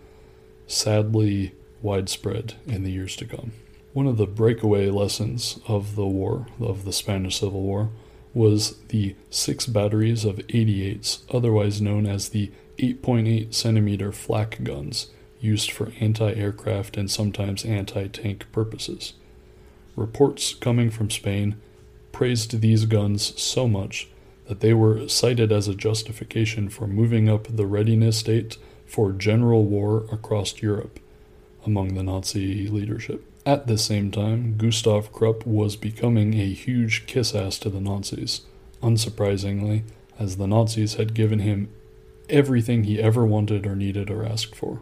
sadly 0.68 1.54
widespread 1.82 2.56
in 2.66 2.84
the 2.84 2.92
years 2.92 3.16
to 3.16 3.26
come. 3.26 3.52
One 3.94 4.08
of 4.08 4.18
the 4.18 4.28
breakaway 4.28 4.90
lessons 4.90 5.60
of 5.68 5.96
the 5.96 6.06
war, 6.06 6.48
of 6.60 6.86
the 6.86 6.94
Spanish 6.94 7.40
Civil 7.40 7.62
War, 7.62 7.90
was 8.34 8.78
the 8.90 9.16
six 9.30 9.66
batteries 9.66 10.26
of 10.26 10.38
88s, 10.38 11.20
otherwise 11.30 11.82
known 11.82 12.06
as 12.06 12.30
the 12.30 12.52
8.8 12.78 13.54
centimeter 13.54 14.12
flak 14.12 14.64
guns, 14.64 15.08
used 15.40 15.72
for 15.72 15.92
anti 16.00 16.34
aircraft 16.34 16.98
and 16.98 17.10
sometimes 17.10 17.66
anti 17.66 18.08
tank 18.08 18.46
purposes. 18.52 19.14
Reports 19.96 20.54
coming 20.54 20.90
from 20.90 21.10
Spain 21.10 21.58
praised 22.12 22.62
these 22.62 22.86
guns 22.86 23.40
so 23.42 23.68
much 23.68 24.08
that 24.48 24.60
they 24.62 24.74
were 24.74 25.08
cited 25.08 25.52
as 25.52 25.68
a 25.68 25.76
justification 25.76 26.70
for 26.70 26.88
moving 26.88 27.30
up 27.30 27.48
the 27.50 27.66
readiness 27.66 28.24
date 28.24 28.58
for 28.86 29.12
general 29.12 29.66
war 29.66 30.06
across 30.12 30.62
Europe 30.62 31.00
among 31.66 31.94
the 31.94 32.04
Nazi 32.04 32.68
leadership. 32.68 33.24
At 33.48 33.66
the 33.66 33.78
same 33.78 34.12
time, 34.12 34.58
Gustav 34.58 35.14
Krupp 35.14 35.48
was 35.48 35.78
becoming 35.78 36.34
a 36.34 36.52
huge 36.52 37.06
kiss 37.06 37.34
ass 37.34 37.58
to 37.60 37.70
the 37.70 37.80
Nazis, 37.80 38.42
unsurprisingly, 38.84 39.84
as 40.20 40.36
the 40.36 40.48
Nazis 40.48 40.96
had 40.96 41.14
given 41.14 41.40
him 41.40 41.70
everything 42.30 42.84
he 42.84 43.02
ever 43.02 43.26
wanted 43.26 43.66
or 43.66 43.74
needed 43.74 44.12
or 44.12 44.26
asked 44.26 44.54
for. 44.54 44.82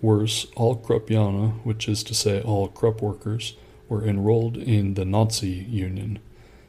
Worse, 0.00 0.46
all 0.54 0.76
Kruppianer, 0.76 1.54
which 1.64 1.88
is 1.88 2.04
to 2.04 2.14
say 2.14 2.40
all 2.40 2.68
Krupp 2.68 3.02
workers, 3.02 3.56
were 3.88 4.06
enrolled 4.06 4.58
in 4.58 4.94
the 4.94 5.04
Nazi 5.04 5.48
Union. 5.48 6.20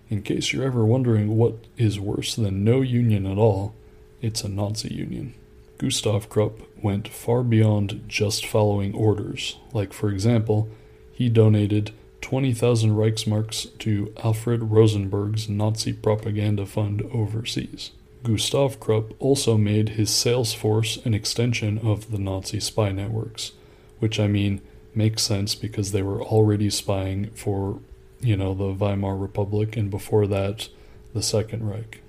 In 0.10 0.24
case 0.24 0.52
you're 0.52 0.66
ever 0.66 0.84
wondering 0.84 1.38
what 1.38 1.66
is 1.78 2.00
worse 2.00 2.34
than 2.36 2.64
no 2.64 2.82
union 2.82 3.28
at 3.28 3.38
all, 3.38 3.76
it's 4.20 4.44
a 4.44 4.50
Nazi 4.50 4.92
union. 4.92 5.36
Gustav 5.78 6.28
Krupp 6.28 6.62
went 6.82 7.08
far 7.08 7.44
beyond 7.44 8.06
just 8.08 8.48
following 8.48 8.96
orders. 8.96 9.58
Like, 9.74 9.94
for 9.94 10.10
example, 10.10 10.70
he 11.16 11.30
donated 11.30 11.92
20,000 12.20 12.92
Reichsmarks 12.92 13.78
to 13.80 14.14
Alfred 14.22 14.64
Rosenberg's 14.64 15.48
Nazi 15.48 15.94
propaganda 15.94 16.66
fund 16.66 17.02
overseas. 17.14 17.92
Gustav 18.24 18.82
Krupp 18.82 19.14
also 19.20 19.58
made 19.58 19.90
his 19.90 20.10
sales 20.10 20.54
force 20.54 20.98
an 21.06 21.14
extension 21.14 21.78
of 21.78 22.12
the 22.12 22.18
Nazi 22.18 22.60
spy 22.60 22.92
networks, 22.92 23.54
which 24.00 24.20
I 24.20 24.28
mean 24.28 24.60
makes 24.94 25.24
sense 25.24 25.56
because 25.56 25.94
they 25.94 26.02
were 26.02 26.22
already 26.22 26.70
spying 26.70 27.30
for, 27.30 27.80
you 28.20 28.36
know, 28.36 28.54
the 28.54 28.74
Weimar 28.74 29.16
Republic 29.16 29.78
and 29.78 29.90
before 29.90 30.28
that, 30.28 30.68
the 31.14 31.24
Second 31.24 31.66
Reich. 31.70 32.02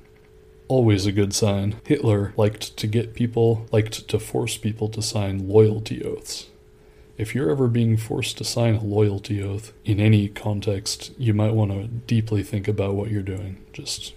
Always 0.67 1.07
a 1.07 1.13
good 1.13 1.33
sign. 1.33 1.77
Hitler 1.85 2.33
liked 2.37 2.77
to 2.79 2.89
get 2.89 3.15
people, 3.15 3.69
liked 3.71 4.09
to 4.09 4.19
force 4.19 4.57
people 4.57 4.89
to 4.89 5.01
sign 5.01 5.49
loyalty 5.49 6.03
oaths. 6.03 6.49
If 7.19 7.35
you're 7.35 7.51
ever 7.51 7.67
being 7.67 7.97
forced 7.97 8.37
to 8.39 8.45
sign 8.45 8.75
a 8.75 8.85
loyalty 8.85 9.43
oath 9.43 9.73
in 9.85 10.01
any 10.01 10.29
context, 10.29 11.13
you 11.19 11.33
might 11.33 11.55
want 11.55 11.71
to 11.71 11.87
deeply 11.87 12.43
think 12.43 12.69
about 12.69 12.95
what 12.95 13.11
you're 13.11 13.23
doing. 13.23 13.65
Just 13.73 14.13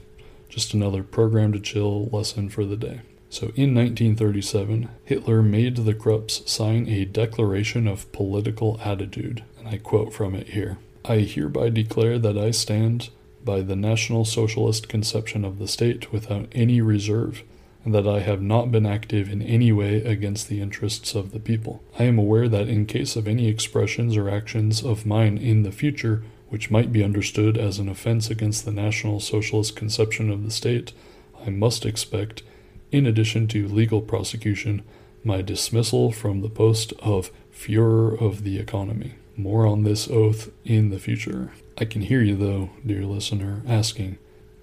just 0.49 0.73
another 0.73 1.03
program 1.03 1.53
to 1.53 1.59
chill 1.59 2.07
lesson 2.07 2.49
for 2.49 2.65
the 2.65 2.75
day. 2.75 3.01
So 3.29 3.51
in 3.55 3.75
1937, 3.75 4.89
Hitler 5.05 5.43
made 5.43 5.77
the 5.77 5.93
Krupps 5.93 6.47
sign 6.49 6.87
a 6.89 7.05
declaration 7.05 7.87
of 7.87 8.11
political 8.11 8.79
attitude, 8.83 9.43
and 9.59 9.67
I 9.67 9.77
quote 9.77 10.11
from 10.11 10.33
it 10.33 10.49
here 10.49 10.77
I 11.05 11.19
hereby 11.19 11.69
declare 11.69 12.19
that 12.19 12.37
I 12.37 12.51
stand 12.51 13.09
by 13.45 13.61
the 13.61 13.75
National 13.75 14.25
Socialist 14.25 14.89
conception 14.89 15.45
of 15.45 15.59
the 15.59 15.67
state 15.67 16.11
without 16.11 16.47
any 16.51 16.81
reserve, 16.81 17.43
that 17.91 18.07
I 18.07 18.19
have 18.19 18.41
not 18.41 18.71
been 18.71 18.85
active 18.85 19.29
in 19.29 19.41
any 19.41 19.71
way 19.71 20.03
against 20.03 20.47
the 20.47 20.61
interests 20.61 21.15
of 21.15 21.31
the 21.31 21.39
people. 21.39 21.83
I 21.97 22.03
am 22.03 22.17
aware 22.17 22.47
that 22.49 22.67
in 22.67 22.85
case 22.85 23.15
of 23.15 23.27
any 23.27 23.47
expressions 23.47 24.15
or 24.17 24.29
actions 24.29 24.83
of 24.83 25.05
mine 25.05 25.37
in 25.37 25.63
the 25.63 25.71
future 25.71 26.23
which 26.49 26.71
might 26.71 26.91
be 26.91 27.03
understood 27.03 27.57
as 27.57 27.79
an 27.79 27.89
offense 27.89 28.29
against 28.29 28.65
the 28.65 28.71
National 28.71 29.19
Socialist 29.19 29.75
conception 29.75 30.31
of 30.31 30.43
the 30.43 30.51
state, 30.51 30.93
I 31.45 31.49
must 31.49 31.85
expect 31.85 32.43
in 32.91 33.05
addition 33.05 33.47
to 33.49 33.67
legal 33.67 34.01
prosecution, 34.01 34.81
my 35.23 35.41
dismissal 35.41 36.11
from 36.11 36.41
the 36.41 36.49
post 36.49 36.93
of 36.99 37.31
Fuhrer 37.53 38.19
of 38.19 38.43
the 38.43 38.57
Economy. 38.57 39.15
More 39.37 39.65
on 39.65 39.83
this 39.83 40.09
oath 40.09 40.49
in 40.65 40.89
the 40.89 40.99
future. 40.99 41.51
I 41.77 41.85
can 41.85 42.01
hear 42.01 42.21
you, 42.21 42.35
though, 42.35 42.71
dear 42.85 43.03
listener, 43.03 43.61
asking, 43.67 44.17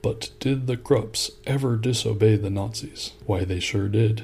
but 0.06 0.30
did 0.38 0.68
the 0.68 0.76
Krupps 0.76 1.32
ever 1.48 1.76
disobey 1.76 2.36
the 2.36 2.48
Nazis? 2.48 3.10
Why, 3.24 3.42
they 3.42 3.58
sure 3.58 3.88
did. 3.88 4.22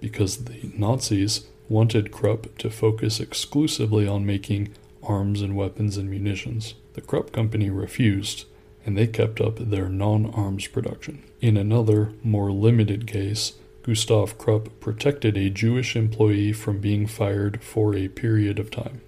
Because 0.00 0.44
the 0.44 0.70
Nazis 0.78 1.44
wanted 1.68 2.12
Krupp 2.12 2.56
to 2.58 2.70
focus 2.70 3.18
exclusively 3.18 4.06
on 4.06 4.24
making 4.24 4.72
arms 5.02 5.42
and 5.42 5.56
weapons 5.56 5.96
and 5.96 6.08
munitions. 6.08 6.74
The 6.94 7.00
Krupp 7.00 7.32
Company 7.32 7.68
refused, 7.68 8.44
and 8.84 8.96
they 8.96 9.08
kept 9.08 9.40
up 9.40 9.56
their 9.58 9.88
non 9.88 10.26
arms 10.26 10.68
production. 10.68 11.24
In 11.40 11.56
another, 11.56 12.12
more 12.22 12.52
limited 12.52 13.08
case, 13.08 13.54
Gustav 13.82 14.38
Krupp 14.38 14.78
protected 14.78 15.36
a 15.36 15.50
Jewish 15.50 15.96
employee 15.96 16.52
from 16.52 16.78
being 16.78 17.08
fired 17.08 17.60
for 17.60 17.96
a 17.96 18.06
period 18.06 18.60
of 18.60 18.70
time. 18.70 19.00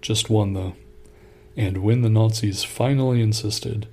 Just 0.00 0.30
one, 0.30 0.54
though. 0.54 0.74
And 1.54 1.82
when 1.82 2.00
the 2.00 2.08
Nazis 2.08 2.64
finally 2.64 3.20
insisted, 3.20 3.88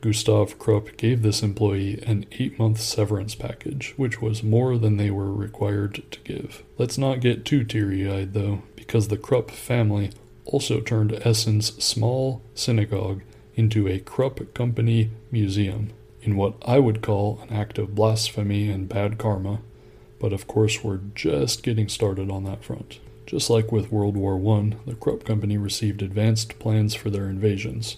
Gustav 0.00 0.58
Krupp 0.58 0.96
gave 0.96 1.22
this 1.22 1.42
employee 1.42 2.02
an 2.06 2.26
eight 2.32 2.58
month 2.58 2.80
severance 2.80 3.34
package, 3.34 3.94
which 3.96 4.20
was 4.20 4.42
more 4.42 4.78
than 4.78 4.96
they 4.96 5.10
were 5.10 5.32
required 5.32 6.02
to 6.10 6.20
give. 6.20 6.62
Let's 6.78 6.98
not 6.98 7.20
get 7.20 7.44
too 7.44 7.64
teary 7.64 8.08
eyed, 8.10 8.34
though, 8.34 8.62
because 8.76 9.08
the 9.08 9.16
Krupp 9.16 9.50
family 9.50 10.10
also 10.44 10.80
turned 10.80 11.12
Essen's 11.24 11.82
small 11.82 12.42
synagogue 12.54 13.22
into 13.54 13.88
a 13.88 13.98
Krupp 13.98 14.54
Company 14.54 15.10
museum 15.30 15.90
in 16.22 16.36
what 16.36 16.54
I 16.62 16.78
would 16.78 17.02
call 17.02 17.40
an 17.42 17.54
act 17.54 17.78
of 17.78 17.94
blasphemy 17.94 18.68
and 18.68 18.88
bad 18.88 19.18
karma, 19.18 19.60
but 20.20 20.32
of 20.32 20.46
course 20.46 20.84
we're 20.84 21.00
just 21.14 21.62
getting 21.62 21.88
started 21.88 22.30
on 22.30 22.44
that 22.44 22.64
front. 22.64 23.00
Just 23.26 23.50
like 23.50 23.72
with 23.72 23.90
World 23.90 24.16
War 24.16 24.34
I, 24.58 24.76
the 24.86 24.94
Krupp 24.94 25.24
Company 25.24 25.56
received 25.56 26.02
advanced 26.02 26.58
plans 26.58 26.94
for 26.94 27.10
their 27.10 27.28
invasions. 27.28 27.96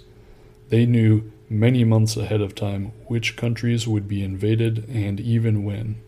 They 0.68 0.86
knew 0.86 1.30
many 1.50 1.84
months 1.84 2.16
ahead 2.16 2.40
of 2.40 2.54
time 2.54 2.92
which 3.06 3.36
countries 3.36 3.88
would 3.88 4.06
be 4.06 4.22
invaded 4.22 4.88
and 4.88 5.20
even 5.20 5.64
when. 5.64 6.00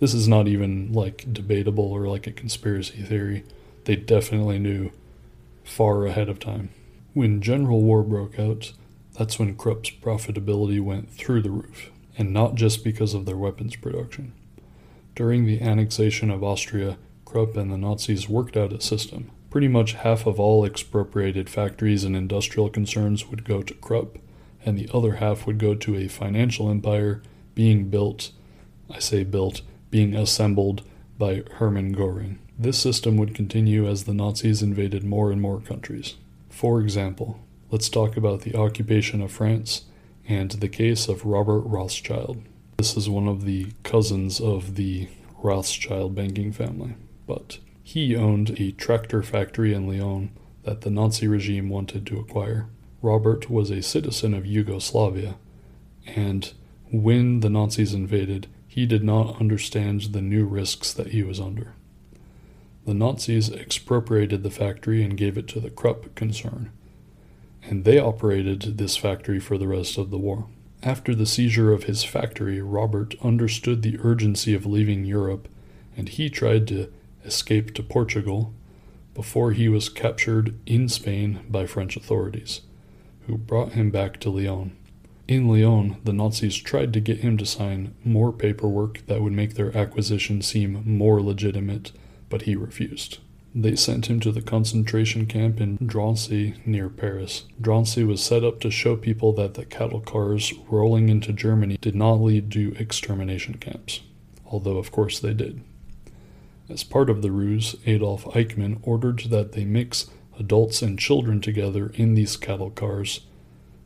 This 0.00 0.14
is 0.14 0.28
not 0.28 0.48
even 0.48 0.92
like 0.92 1.32
debatable 1.32 1.90
or 1.90 2.06
like 2.06 2.26
a 2.26 2.32
conspiracy 2.32 3.02
theory. 3.02 3.44
They 3.84 3.96
definitely 3.96 4.58
knew 4.58 4.92
far 5.64 6.06
ahead 6.06 6.28
of 6.28 6.38
time. 6.38 6.70
When 7.14 7.40
General 7.40 7.80
War 7.80 8.02
broke 8.02 8.38
out, 8.38 8.72
that's 9.18 9.38
when 9.38 9.56
Krupp's 9.56 9.90
profitability 9.90 10.80
went 10.80 11.10
through 11.10 11.42
the 11.42 11.50
roof, 11.50 11.90
and 12.18 12.32
not 12.32 12.54
just 12.54 12.84
because 12.84 13.14
of 13.14 13.24
their 13.24 13.36
weapons 13.36 13.76
production. 13.76 14.32
During 15.14 15.46
the 15.46 15.62
annexation 15.62 16.30
of 16.30 16.44
Austria, 16.44 16.98
Krupp 17.24 17.56
and 17.56 17.72
the 17.72 17.78
Nazis 17.78 18.28
worked 18.28 18.56
out 18.56 18.74
a 18.74 18.80
system. 18.80 19.30
Pretty 19.50 19.68
much 19.68 19.94
half 19.94 20.26
of 20.26 20.38
all 20.38 20.66
expropriated 20.66 21.48
factories 21.48 22.04
and 22.04 22.14
industrial 22.14 22.68
concerns 22.68 23.26
would 23.28 23.44
go 23.44 23.62
to 23.62 23.72
Krupp, 23.72 24.18
and 24.66 24.76
the 24.76 24.90
other 24.92 25.12
half 25.12 25.46
would 25.46 25.58
go 25.58 25.74
to 25.76 25.96
a 25.96 26.08
financial 26.08 26.68
empire 26.68 27.22
being 27.54 27.88
built, 27.88 28.32
I 28.90 28.98
say 28.98 29.24
built, 29.24 29.62
being 29.90 30.14
assembled 30.14 30.82
by 31.16 31.44
Hermann 31.52 31.92
Goering. 31.92 32.40
This 32.58 32.78
system 32.78 33.16
would 33.16 33.34
continue 33.34 33.88
as 33.88 34.04
the 34.04 34.12
Nazis 34.12 34.62
invaded 34.62 35.04
more 35.04 35.30
and 35.30 35.40
more 35.40 35.60
countries. 35.60 36.16
For 36.50 36.80
example, 36.80 37.40
let's 37.70 37.88
talk 37.88 38.16
about 38.16 38.40
the 38.42 38.56
occupation 38.56 39.22
of 39.22 39.30
France 39.30 39.84
and 40.28 40.50
the 40.50 40.68
case 40.68 41.08
of 41.08 41.24
Robert 41.24 41.60
Rothschild. 41.60 42.42
This 42.78 42.96
is 42.96 43.08
one 43.08 43.28
of 43.28 43.44
the 43.44 43.68
cousins 43.84 44.40
of 44.40 44.74
the 44.74 45.08
Rothschild 45.42 46.14
banking 46.14 46.50
family, 46.52 46.94
but 47.26 47.58
he 47.82 48.16
owned 48.16 48.58
a 48.58 48.72
tractor 48.72 49.22
factory 49.22 49.72
in 49.72 49.86
Lyon 49.86 50.30
that 50.64 50.80
the 50.80 50.90
Nazi 50.90 51.28
regime 51.28 51.68
wanted 51.68 52.04
to 52.06 52.18
acquire. 52.18 52.66
Robert 53.02 53.50
was 53.50 53.70
a 53.70 53.82
citizen 53.82 54.34
of 54.34 54.46
Yugoslavia, 54.46 55.36
and 56.06 56.52
when 56.90 57.40
the 57.40 57.50
Nazis 57.50 57.92
invaded, 57.92 58.46
he 58.66 58.86
did 58.86 59.04
not 59.04 59.40
understand 59.40 60.02
the 60.02 60.22
new 60.22 60.44
risks 60.44 60.92
that 60.92 61.08
he 61.08 61.22
was 61.22 61.40
under. 61.40 61.74
The 62.84 62.94
Nazis 62.94 63.50
expropriated 63.50 64.42
the 64.42 64.50
factory 64.50 65.02
and 65.02 65.16
gave 65.16 65.36
it 65.36 65.48
to 65.48 65.60
the 65.60 65.70
Krupp 65.70 66.14
concern, 66.14 66.70
and 67.62 67.84
they 67.84 67.98
operated 67.98 68.78
this 68.78 68.96
factory 68.96 69.40
for 69.40 69.58
the 69.58 69.66
rest 69.66 69.98
of 69.98 70.10
the 70.10 70.18
war. 70.18 70.46
After 70.82 71.14
the 71.14 71.26
seizure 71.26 71.72
of 71.72 71.84
his 71.84 72.04
factory, 72.04 72.60
Robert 72.60 73.14
understood 73.22 73.82
the 73.82 73.98
urgency 74.02 74.54
of 74.54 74.66
leaving 74.66 75.04
Europe, 75.04 75.48
and 75.96 76.08
he 76.08 76.30
tried 76.30 76.68
to 76.68 76.92
escape 77.24 77.74
to 77.74 77.82
Portugal 77.82 78.52
before 79.14 79.52
he 79.52 79.68
was 79.68 79.88
captured 79.88 80.56
in 80.66 80.88
Spain 80.88 81.40
by 81.48 81.66
French 81.66 81.96
authorities, 81.96 82.60
who 83.26 83.36
brought 83.36 83.72
him 83.72 83.90
back 83.90 84.18
to 84.20 84.30
Lyon. 84.30 84.76
In 85.28 85.48
Lyon, 85.48 85.96
the 86.04 86.12
Nazis 86.12 86.56
tried 86.56 86.92
to 86.92 87.00
get 87.00 87.18
him 87.18 87.36
to 87.38 87.46
sign 87.46 87.94
more 88.04 88.32
paperwork 88.32 89.04
that 89.06 89.20
would 89.22 89.32
make 89.32 89.54
their 89.54 89.76
acquisition 89.76 90.40
seem 90.42 90.82
more 90.86 91.20
legitimate 91.20 91.92
but 92.28 92.42
he 92.42 92.56
refused. 92.56 93.18
They 93.54 93.74
sent 93.74 94.06
him 94.06 94.20
to 94.20 94.32
the 94.32 94.42
concentration 94.42 95.26
camp 95.26 95.60
in 95.60 95.78
Drancy 95.84 96.54
near 96.66 96.90
Paris. 96.90 97.44
Drancy 97.60 98.04
was 98.04 98.22
set 98.22 98.44
up 98.44 98.60
to 98.60 98.70
show 98.70 98.96
people 98.96 99.32
that 99.34 99.54
the 99.54 99.64
cattle 99.64 100.00
cars 100.00 100.52
rolling 100.68 101.08
into 101.08 101.32
Germany 101.32 101.78
did 101.80 101.94
not 101.94 102.20
lead 102.20 102.50
to 102.52 102.74
extermination 102.78 103.54
camps, 103.54 104.00
although 104.44 104.76
of 104.76 104.92
course 104.92 105.18
they 105.18 105.32
did. 105.32 105.62
As 106.68 106.84
part 106.84 107.08
of 107.08 107.22
the 107.22 107.30
ruse, 107.30 107.76
Adolf 107.86 108.24
Eichmann 108.24 108.80
ordered 108.82 109.20
that 109.30 109.52
they 109.52 109.64
mix 109.64 110.10
adults 110.38 110.82
and 110.82 110.98
children 110.98 111.40
together 111.40 111.90
in 111.94 112.14
these 112.14 112.36
cattle 112.36 112.70
cars, 112.70 113.20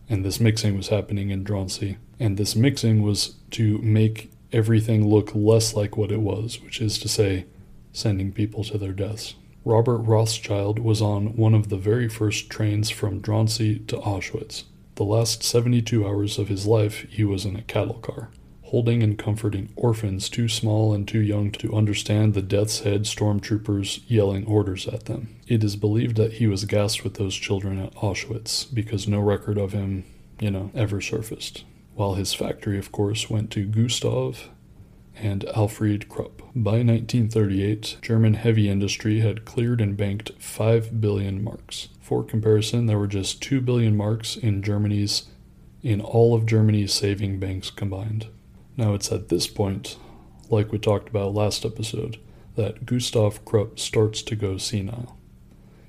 and 0.08 0.24
this 0.24 0.40
mixing 0.40 0.76
was 0.76 0.88
happening 0.88 1.30
in 1.30 1.44
Drancy. 1.44 1.98
And 2.18 2.36
this 2.36 2.56
mixing 2.56 3.02
was 3.02 3.36
to 3.52 3.78
make 3.78 4.30
everything 4.52 5.08
look 5.08 5.34
less 5.34 5.74
like 5.74 5.96
what 5.96 6.12
it 6.12 6.20
was, 6.20 6.60
which 6.60 6.80
is 6.80 6.98
to 6.98 7.08
say, 7.08 7.46
sending 7.92 8.32
people 8.32 8.64
to 8.64 8.78
their 8.78 8.92
deaths. 8.92 9.34
Robert 9.64 9.98
Rothschild 9.98 10.78
was 10.78 11.02
on 11.02 11.36
one 11.36 11.54
of 11.54 11.68
the 11.68 11.76
very 11.76 12.08
first 12.08 12.48
trains 12.48 12.90
from 12.90 13.20
Drancy 13.20 13.78
to 13.86 13.96
Auschwitz. 13.96 14.64
The 14.94 15.04
last 15.04 15.42
72 15.42 16.06
hours 16.06 16.38
of 16.38 16.48
his 16.48 16.66
life, 16.66 17.06
he 17.10 17.24
was 17.24 17.44
in 17.44 17.56
a 17.56 17.62
cattle 17.62 17.94
car, 17.94 18.30
holding 18.70 19.02
and 19.02 19.18
comforting 19.18 19.68
orphans 19.74 20.28
too 20.28 20.48
small 20.48 20.94
and 20.94 21.09
too 21.09 21.18
young 21.18 21.50
to 21.50 21.74
understand 21.74 22.35
the 22.35 22.42
death's 22.42 22.80
head 22.80 23.02
stormtroopers 23.02 24.00
yelling 24.06 24.46
orders 24.46 24.87
at 24.87 25.06
them. 25.06 25.37
It 25.48 25.64
is 25.64 25.74
believed 25.74 26.16
that 26.18 26.35
he 26.35 26.46
was 26.46 26.64
gassed 26.66 27.02
with 27.02 27.14
those 27.14 27.35
children 27.35 27.80
at 27.80 27.94
Auschwitz 27.96 28.72
because 28.72 29.09
no 29.09 29.18
record 29.18 29.59
of 29.59 29.72
him, 29.72 30.04
you 30.38 30.52
know, 30.52 30.70
ever 30.72 31.00
surfaced. 31.00 31.64
While 31.96 32.14
his 32.14 32.33
factory, 32.33 32.78
of 32.78 32.92
course, 32.92 33.28
went 33.28 33.50
to 33.50 33.66
Gustav 33.66 34.48
and 35.16 35.44
Alfred 35.48 36.09
Krupp. 36.09 36.38
By 36.54 36.83
1938, 36.85 37.96
German 38.00 38.35
heavy 38.35 38.68
industry 38.70 39.18
had 39.18 39.44
cleared 39.44 39.80
and 39.80 39.96
banked 39.96 40.30
5 40.38 41.00
billion 41.00 41.42
marks. 41.42 41.88
For 42.00 42.22
comparison, 42.22 42.87
there 42.87 43.00
were 43.00 43.09
just 43.09 43.42
2 43.42 43.61
billion 43.61 43.96
marks 43.96 44.37
in 44.37 44.62
Germany's 44.62 45.24
in 45.83 46.00
all 46.00 46.35
of 46.35 46.46
Germany's 46.46 46.92
saving 46.92 47.40
banks 47.40 47.70
combined. 47.70 48.28
Now 48.76 48.94
it's 48.94 49.12
at 49.12 49.28
this 49.28 49.46
point, 49.46 49.96
like 50.48 50.72
we 50.72 50.78
talked 50.78 51.09
about 51.09 51.35
last 51.35 51.64
episode, 51.64 52.18
that 52.56 52.87
Gustav 52.87 53.44
Krupp 53.44 53.78
starts 53.78 54.22
to 54.22 54.37
go 54.37 54.56
senile. 54.56 55.16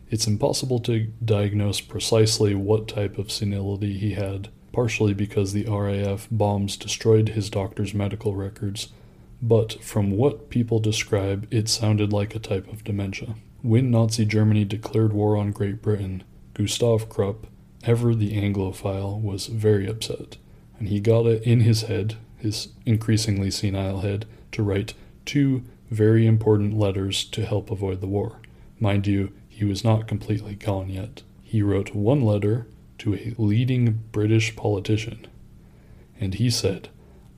It's 0.09 0.27
impossible 0.27 0.79
to 0.81 1.07
diagnose 1.23 1.79
precisely 1.79 2.53
what 2.53 2.87
type 2.87 3.17
of 3.17 3.31
senility 3.31 3.97
he 3.97 4.13
had, 4.13 4.49
partially 4.73 5.13
because 5.13 5.53
the 5.53 5.65
RAF 5.65 6.27
bombs 6.29 6.75
destroyed 6.75 7.29
his 7.29 7.49
doctor's 7.49 7.93
medical 7.93 8.35
records 8.35 8.89
but 9.41 9.81
from 9.81 10.11
what 10.11 10.49
people 10.49 10.79
describe, 10.79 11.47
it 11.49 11.67
sounded 11.67 12.13
like 12.13 12.35
a 12.35 12.39
type 12.39 12.71
of 12.71 12.83
dementia. 12.83 13.35
When 13.63 13.89
Nazi 13.89 14.25
Germany 14.25 14.65
declared 14.65 15.13
war 15.13 15.35
on 15.35 15.51
Great 15.51 15.81
Britain, 15.81 16.23
Gustav 16.53 17.09
Krupp, 17.09 17.47
ever 17.83 18.13
the 18.13 18.33
Anglophile, 18.33 19.19
was 19.19 19.47
very 19.47 19.87
upset, 19.87 20.37
and 20.77 20.89
he 20.89 20.99
got 20.99 21.25
it 21.25 21.41
in 21.43 21.61
his 21.61 21.83
head, 21.83 22.17
his 22.41 22.69
increasingly 22.85 23.51
senile 23.51 24.01
head, 24.01 24.25
to 24.51 24.63
write 24.63 24.93
two 25.25 25.63
very 25.89 26.25
important 26.25 26.77
letters 26.77 27.23
to 27.25 27.45
help 27.45 27.69
avoid 27.69 28.01
the 28.01 28.07
war. 28.07 28.39
Mind 28.79 29.07
you, 29.07 29.31
he 29.47 29.65
was 29.65 29.83
not 29.83 30.07
completely 30.07 30.55
gone 30.55 30.89
yet. 30.89 31.21
He 31.43 31.61
wrote 31.61 31.93
one 31.93 32.21
letter 32.21 32.67
to 32.99 33.15
a 33.15 33.33
leading 33.37 34.03
British 34.11 34.55
politician, 34.55 35.27
and 36.19 36.35
he 36.35 36.49
said, 36.49 36.89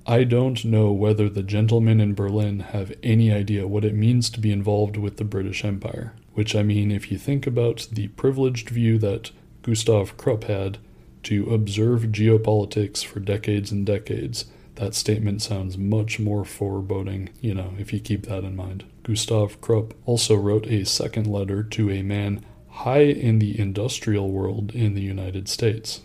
I 0.05 0.25
don't 0.25 0.65
know 0.65 0.91
whether 0.91 1.29
the 1.29 1.43
gentlemen 1.43 2.01
in 2.01 2.13
Berlin 2.13 2.59
have 2.59 2.93
any 3.01 3.31
idea 3.31 3.67
what 3.67 3.85
it 3.85 3.95
means 3.95 4.29
to 4.31 4.39
be 4.41 4.51
involved 4.51 4.97
with 4.97 5.15
the 5.17 5.23
British 5.23 5.63
Empire. 5.63 6.13
Which, 6.33 6.55
I 6.55 6.63
mean, 6.63 6.91
if 6.91 7.11
you 7.11 7.17
think 7.17 7.47
about 7.47 7.87
the 7.91 8.09
privileged 8.09 8.69
view 8.69 8.97
that 8.97 9.31
Gustav 9.61 10.17
Krupp 10.17 10.45
had 10.45 10.77
to 11.23 11.53
observe 11.53 12.03
geopolitics 12.03 13.05
for 13.05 13.19
decades 13.21 13.71
and 13.71 13.85
decades, 13.85 14.45
that 14.75 14.95
statement 14.95 15.41
sounds 15.41 15.77
much 15.77 16.19
more 16.19 16.43
foreboding, 16.43 17.29
you 17.41 17.53
know, 17.53 17.73
if 17.77 17.93
you 17.93 17.99
keep 17.99 18.25
that 18.25 18.43
in 18.43 18.55
mind. 18.55 18.85
Gustav 19.03 19.61
Krupp 19.61 19.93
also 20.05 20.35
wrote 20.35 20.65
a 20.67 20.85
second 20.85 21.27
letter 21.27 21.63
to 21.63 21.91
a 21.91 22.01
man 22.01 22.43
high 22.69 23.03
in 23.03 23.39
the 23.39 23.59
industrial 23.59 24.31
world 24.31 24.73
in 24.73 24.95
the 24.95 25.01
United 25.01 25.47
States. 25.47 26.01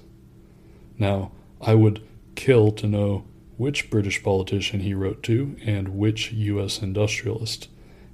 Now, 0.98 1.32
I 1.60 1.74
would 1.74 2.06
kill 2.34 2.72
to 2.72 2.86
know 2.86 3.24
which 3.56 3.90
British 3.90 4.22
politician 4.22 4.80
he 4.80 4.94
wrote 4.94 5.22
to 5.24 5.56
and 5.64 5.88
which 5.88 6.32
U.S. 6.32 6.80
industrialist, 6.80 7.68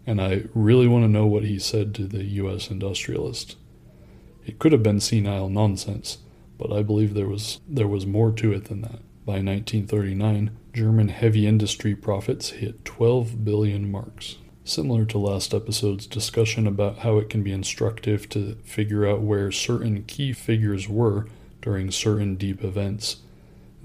and 0.07 0.21
I 0.21 0.45
really 0.55 0.87
want 0.87 1.05
to 1.05 1.09
know 1.09 1.27
what 1.27 1.45
he 1.45 1.59
said 1.59 1.95
to 1.97 2.07
the 2.07 2.25
U.S. 2.25 2.71
industrialist. 2.71 3.57
It 4.47 4.59
could 4.59 4.73
have 4.73 4.83
been 4.83 5.01
senile 5.01 5.49
nonsense, 5.49 6.19
but 6.59 6.73
I 6.73 6.83
believe 6.83 7.15
there 7.15 7.29
was 7.29 7.61
there 7.69 7.89
was 7.89 8.07
more 8.07 8.31
to 8.33 8.53
it 8.53 8.67
than 8.67 8.83
that. 8.83 9.01
By 9.27 9.35
1939, 9.35 10.51
German 10.73 11.09
heavy 11.09 11.47
industry 11.47 11.95
profits 11.95 12.51
hit 12.51 12.85
12 12.85 13.45
billion 13.45 13.91
marks. 13.91 14.37
Similar 14.65 15.05
to 15.07 15.19
last 15.19 15.55
episode's 15.55 16.07
discussion 16.07 16.67
about 16.67 16.99
how 16.99 17.19
it 17.19 17.31
can 17.31 17.43
be 17.43 17.53
instructive 17.53 18.29
to 18.31 18.57
figure 18.65 19.07
out 19.07 19.21
where 19.21 19.51
certain 19.51 20.05
key 20.05 20.33
figures 20.33 20.89
were 20.89 21.27
during 21.61 21.91
certain 21.91 22.37
deep 22.37 22.63
events, 22.63 23.19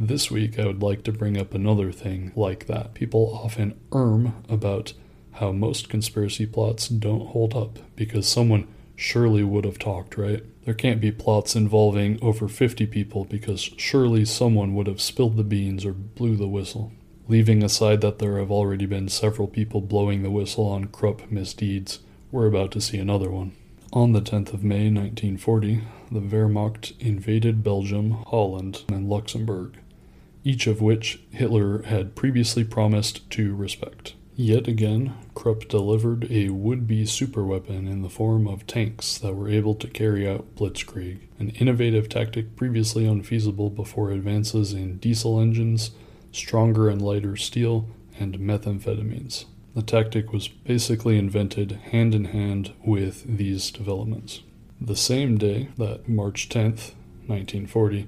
this 0.02 0.32
week, 0.32 0.58
I 0.58 0.66
would 0.66 0.82
like 0.82 1.04
to 1.04 1.12
bring 1.12 1.38
up 1.38 1.54
another 1.54 1.92
thing 1.92 2.32
like 2.34 2.68
that. 2.68 2.94
People 2.94 3.38
often 3.44 3.78
erm 3.94 4.34
about 4.48 4.94
how 5.34 5.52
most 5.52 5.90
conspiracy 5.90 6.46
plots 6.46 6.88
don't 6.88 7.28
hold 7.28 7.54
up 7.54 7.80
because 7.98 8.26
someone 8.26 8.66
surely 8.96 9.44
would 9.44 9.66
have 9.66 9.78
talked, 9.78 10.18
right? 10.18 10.42
There 10.70 10.76
can't 10.76 11.02
be 11.02 11.12
plots 11.12 11.56
involving 11.56 12.20
over 12.22 12.48
50 12.48 12.86
people 12.86 13.26
because 13.26 13.72
surely 13.78 14.24
someone 14.24 14.76
would 14.76 14.86
have 14.86 15.02
spilled 15.02 15.36
the 15.36 15.44
beans 15.44 15.84
or 15.84 15.94
blew 15.94 16.36
the 16.36 16.48
whistle. 16.48 16.92
Leaving 17.28 17.64
aside 17.64 18.02
that 18.02 18.20
there 18.20 18.38
have 18.38 18.52
already 18.52 18.86
been 18.86 19.10
several 19.10 19.48
people 19.48 19.82
blowing 19.82 20.22
the 20.22 20.30
whistle 20.30 20.68
on 20.68 20.86
Krupp 20.86 21.32
misdeeds, 21.32 22.02
we're 22.32 22.46
about 22.46 22.70
to 22.74 22.82
see 22.82 23.00
another 23.00 23.32
one. 23.32 23.54
On 23.94 24.12
the 24.12 24.22
10th 24.22 24.54
of 24.54 24.64
May 24.64 24.92
1940, 24.92 25.82
the 26.12 26.20
Wehrmacht 26.20 26.94
invaded 27.00 27.64
Belgium, 27.64 28.12
Holland, 28.28 28.84
and 28.90 29.10
Luxembourg, 29.10 29.76
each 30.44 30.68
of 30.68 30.82
which 30.82 31.20
Hitler 31.32 31.82
had 31.82 32.16
previously 32.16 32.64
promised 32.64 33.28
to 33.32 33.56
respect. 33.56 34.14
Yet 34.42 34.70
again, 34.70 35.16
Krupp 35.36 35.68
delivered 35.68 36.32
a 36.32 36.48
would 36.48 36.88
be 36.88 37.04
superweapon 37.04 37.92
in 37.92 38.04
the 38.04 38.10
form 38.10 38.48
of 38.48 38.66
tanks 38.66 39.18
that 39.18 39.36
were 39.36 39.50
able 39.50 39.76
to 39.76 39.88
carry 39.90 40.26
out 40.30 40.56
blitzkrieg, 40.56 41.18
an 41.40 41.50
innovative 41.50 42.08
tactic 42.08 42.56
previously 42.56 43.06
unfeasible 43.06 43.70
before 43.70 44.12
advances 44.12 44.72
in 44.72 44.96
diesel 45.00 45.42
engines, 45.42 45.92
stronger 46.32 46.88
and 46.88 47.02
lighter 47.02 47.36
steel, 47.36 47.90
and 48.18 48.40
methamphetamines. 48.40 49.44
The 49.76 49.82
tactic 49.82 50.32
was 50.32 50.48
basically 50.48 51.18
invented 51.18 51.74
hand 51.92 52.16
in 52.16 52.24
hand 52.24 52.72
with 52.82 53.38
these 53.38 53.70
developments. 53.70 54.40
The 54.80 54.96
same 54.96 55.38
day, 55.38 55.68
that 55.78 56.08
March 56.08 56.48
10th, 56.48 56.94
1940, 57.28 58.08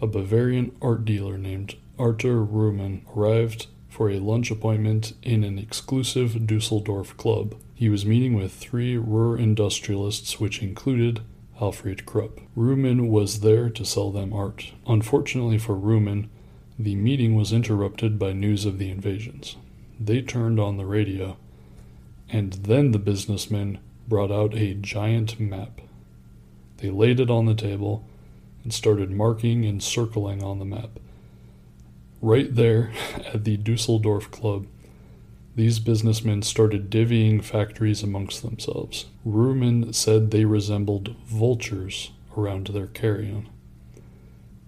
a 0.00 0.06
Bavarian 0.06 0.70
art 0.80 1.04
dealer 1.04 1.36
named 1.36 1.74
Arthur 1.98 2.44
Ruhmann 2.44 3.00
arrived 3.16 3.66
for 3.94 4.10
a 4.10 4.18
lunch 4.18 4.50
appointment 4.50 5.12
in 5.22 5.44
an 5.44 5.56
exclusive 5.56 6.48
Dusseldorf 6.48 7.16
club. 7.16 7.54
He 7.76 7.88
was 7.88 8.04
meeting 8.04 8.34
with 8.34 8.52
three 8.52 8.96
Ruhr 8.96 9.38
industrialists, 9.38 10.40
which 10.40 10.60
included 10.60 11.20
Alfred 11.60 12.04
Krupp. 12.04 12.40
Ruhmann 12.56 13.08
was 13.08 13.38
there 13.38 13.70
to 13.70 13.84
sell 13.84 14.10
them 14.10 14.32
art. 14.32 14.72
Unfortunately 14.88 15.58
for 15.58 15.76
Ruhmann, 15.76 16.28
the 16.76 16.96
meeting 16.96 17.36
was 17.36 17.52
interrupted 17.52 18.18
by 18.18 18.32
news 18.32 18.64
of 18.64 18.78
the 18.78 18.90
invasions. 18.90 19.54
They 20.00 20.22
turned 20.22 20.58
on 20.58 20.76
the 20.76 20.86
radio, 20.86 21.36
and 22.28 22.54
then 22.54 22.90
the 22.90 22.98
businessmen 22.98 23.78
brought 24.08 24.32
out 24.32 24.56
a 24.56 24.74
giant 24.74 25.38
map. 25.38 25.80
They 26.78 26.90
laid 26.90 27.20
it 27.20 27.30
on 27.30 27.46
the 27.46 27.54
table 27.54 28.04
and 28.64 28.74
started 28.74 29.12
marking 29.12 29.64
and 29.64 29.80
circling 29.80 30.42
on 30.42 30.58
the 30.58 30.64
map. 30.64 30.98
Right 32.24 32.54
there 32.54 32.90
at 33.34 33.44
the 33.44 33.58
Dusseldorf 33.58 34.30
Club, 34.30 34.66
these 35.56 35.78
businessmen 35.78 36.40
started 36.40 36.88
divvying 36.88 37.44
factories 37.44 38.02
amongst 38.02 38.40
themselves. 38.40 39.04
Ruhmann 39.26 39.94
said 39.94 40.30
they 40.30 40.46
resembled 40.46 41.16
vultures 41.26 42.12
around 42.34 42.68
their 42.68 42.86
carrion, 42.86 43.50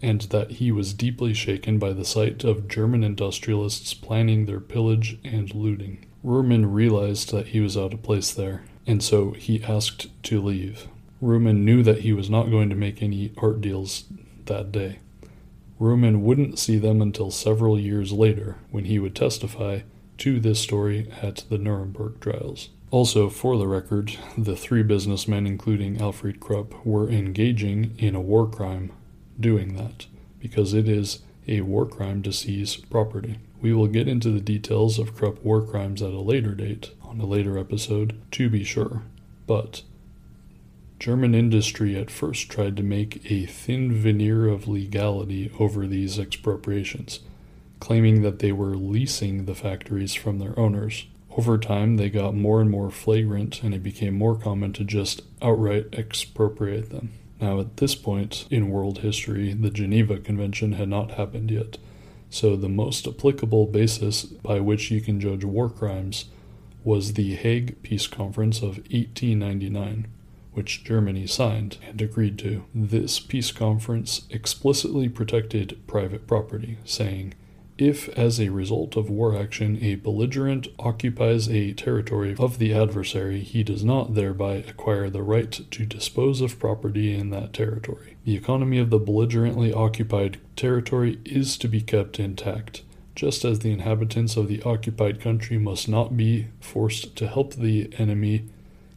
and 0.03 0.21
that 0.21 0.51
he 0.51 0.71
was 0.71 0.93
deeply 0.93 1.33
shaken 1.33 1.79
by 1.79 1.95
the 1.95 2.05
sight 2.05 2.45
of 2.45 2.69
German 2.69 3.03
industrialists 3.03 3.95
planning 3.95 4.45
their 4.45 4.61
pillage 4.61 5.19
and 5.25 5.55
looting. 5.55 6.05
Ruhmann 6.23 6.75
realized 6.75 7.33
that 7.33 7.49
he 7.49 7.61
was 7.61 7.75
out 7.75 7.95
of 7.95 8.03
place 8.03 8.35
there, 8.35 8.65
and 8.87 9.03
so 9.03 9.31
he 9.31 9.65
asked 9.65 10.09
to 10.25 10.43
leave. 10.43 10.89
Ruhmann 11.23 11.65
knew 11.65 11.83
that 11.83 12.01
he 12.01 12.13
was 12.13 12.29
not 12.29 12.51
going 12.51 12.69
to 12.69 12.77
make 12.77 13.03
any 13.03 13.33
art 13.39 13.63
deals 13.63 14.05
that 14.45 14.73
day. 14.73 14.99
Ruhmann 15.79 16.21
wouldn't 16.21 16.59
see 16.59 16.79
them 16.79 17.03
until 17.03 17.31
several 17.31 17.79
years 17.79 18.13
later, 18.13 18.57
when 18.71 18.87
he 18.87 18.99
would 18.99 19.15
testify 19.15 19.81
to 20.19 20.41
this 20.41 20.61
story 20.61 21.09
at 21.21 21.45
the 21.51 21.59
Nuremberg 21.59 22.21
trials. 22.21 22.71
Also, 22.91 23.29
for 23.29 23.59
the 23.59 23.67
record, 23.67 24.17
the 24.39 24.57
three 24.57 24.83
businessmen, 24.83 25.47
including 25.47 26.01
Alfred 26.01 26.41
Krupp, 26.41 26.87
were 26.87 27.11
engaging 27.11 27.95
in 27.99 28.15
a 28.15 28.21
war 28.21 28.49
crime 28.49 28.93
doing 29.39 29.77
that, 29.77 30.07
because 30.39 30.73
it 30.73 30.89
is 30.89 31.21
a 31.49 31.61
war 31.61 31.85
crime 31.85 32.23
to 32.23 32.33
seize 32.33 32.77
property. 32.77 33.39
We 33.61 33.73
will 33.75 33.89
get 33.89 34.09
into 34.09 34.31
the 34.31 34.41
details 34.41 34.99
of 34.99 35.15
Krupp 35.15 35.43
war 35.45 35.61
crimes 35.61 36.01
at 36.01 36.13
a 36.13 36.21
later 36.21 36.55
date, 36.55 36.93
on 37.03 37.21
a 37.21 37.27
later 37.27 37.59
episode, 37.59 38.21
to 38.33 38.49
be 38.49 38.65
sure, 38.65 39.03
but 39.47 39.83
German 40.99 41.35
industry 41.35 41.95
at 41.97 42.11
first 42.11 42.49
tried 42.49 42.77
to 42.77 42.83
make 42.83 43.31
a 43.31 43.47
thin 43.47 43.93
veneer 43.93 44.49
of 44.49 44.67
legality 44.67 45.53
over 45.59 45.87
these 45.87 46.19
expropriations, 46.19 47.21
claiming 47.81 48.23
that 48.23 48.39
they 48.39 48.51
were 48.51 48.77
leasing 48.77 49.45
the 49.45 49.55
factories 49.55 50.15
from 50.15 50.39
their 50.39 50.59
owners. 50.59 51.07
Over 51.37 51.59
time, 51.59 51.97
they 51.97 52.09
got 52.09 52.35
more 52.35 52.63
and 52.63 52.71
more 52.71 52.91
flagrant, 52.91 53.63
and 53.63 53.75
it 53.75 53.83
became 53.83 54.15
more 54.15 54.37
common 54.37 54.73
to 54.73 54.85
just 54.85 55.21
outright 55.43 55.89
expropriate 55.93 56.89
them. 56.89 57.13
Now, 57.41 57.61
at 57.61 57.77
this 57.77 57.95
point 57.95 58.47
in 58.51 58.71
world 58.71 58.99
history, 58.99 59.53
the 59.53 59.71
Geneva 59.71 60.19
Convention 60.19 60.73
had 60.73 60.89
not 60.89 61.13
happened 61.13 61.51
yet, 61.51 61.77
so 62.31 62.57
the 62.57 62.71
most 62.71 63.07
applicable 63.07 63.67
basis 63.67 64.23
by 64.25 64.61
which 64.61 64.91
you 64.91 65.03
can 65.03 65.21
judge 65.21 65.45
war 65.45 65.69
crimes 65.69 66.25
was 66.83 67.13
the 67.13 67.35
Hague 67.35 67.83
Peace 67.83 68.07
Conference 68.07 68.59
of 68.59 68.79
1899 68.79 70.07
which 70.57 70.83
Germany 70.85 71.27
signed 71.27 71.77
and 71.87 72.01
agreed 72.01 72.39
to. 72.39 72.65
This 72.75 73.21
peace 73.21 73.53
conference 73.53 74.23
explicitly 74.31 75.07
protected 75.07 75.79
private 75.87 76.27
property, 76.27 76.79
saying, 76.83 77.35
if, 77.77 78.09
as 78.19 78.41
a 78.41 78.49
result 78.49 78.97
of 78.97 79.11
war 79.11 79.37
action, 79.37 79.79
a 79.83 79.97
belligerent 79.97 80.69
occupies 80.79 81.47
a 81.51 81.75
territory 81.75 82.35
of 82.39 82.59
the 82.59 82.73
adversary, 82.73 83.41
he 83.41 83.63
does 83.63 83.85
not 83.85 84.15
thereby 84.15 84.55
acquire 84.55 85.11
the 85.11 85.23
right 85.23 85.53
to 85.53 85.85
dispose 85.85 86.41
of 86.41 86.59
property 86.59 87.15
in 87.15 87.29
that 87.31 87.53
territory. 87.53 88.17
The 88.25 88.35
economy 88.35 88.79
of 88.79 88.89
the 88.89 88.99
belligerently 88.99 89.75
occupied 89.75 90.41
territory 90.57 91.19
is 91.27 91.59
to 91.59 91.69
be 91.69 91.83
kept 91.83 92.19
intact, 92.19 92.81
just 93.15 93.45
as 93.45 93.59
the 93.59 93.73
inhabitants 93.73 94.39
of 94.39 94.49
the 94.49 94.63
occupied 94.63 95.21
country 95.21 95.59
must 95.59 95.87
not 95.87 96.17
be 96.17 96.47
forced 96.61 97.15
to 97.17 97.29
help 97.29 97.57
the 97.57 97.93
enemy 97.99 98.47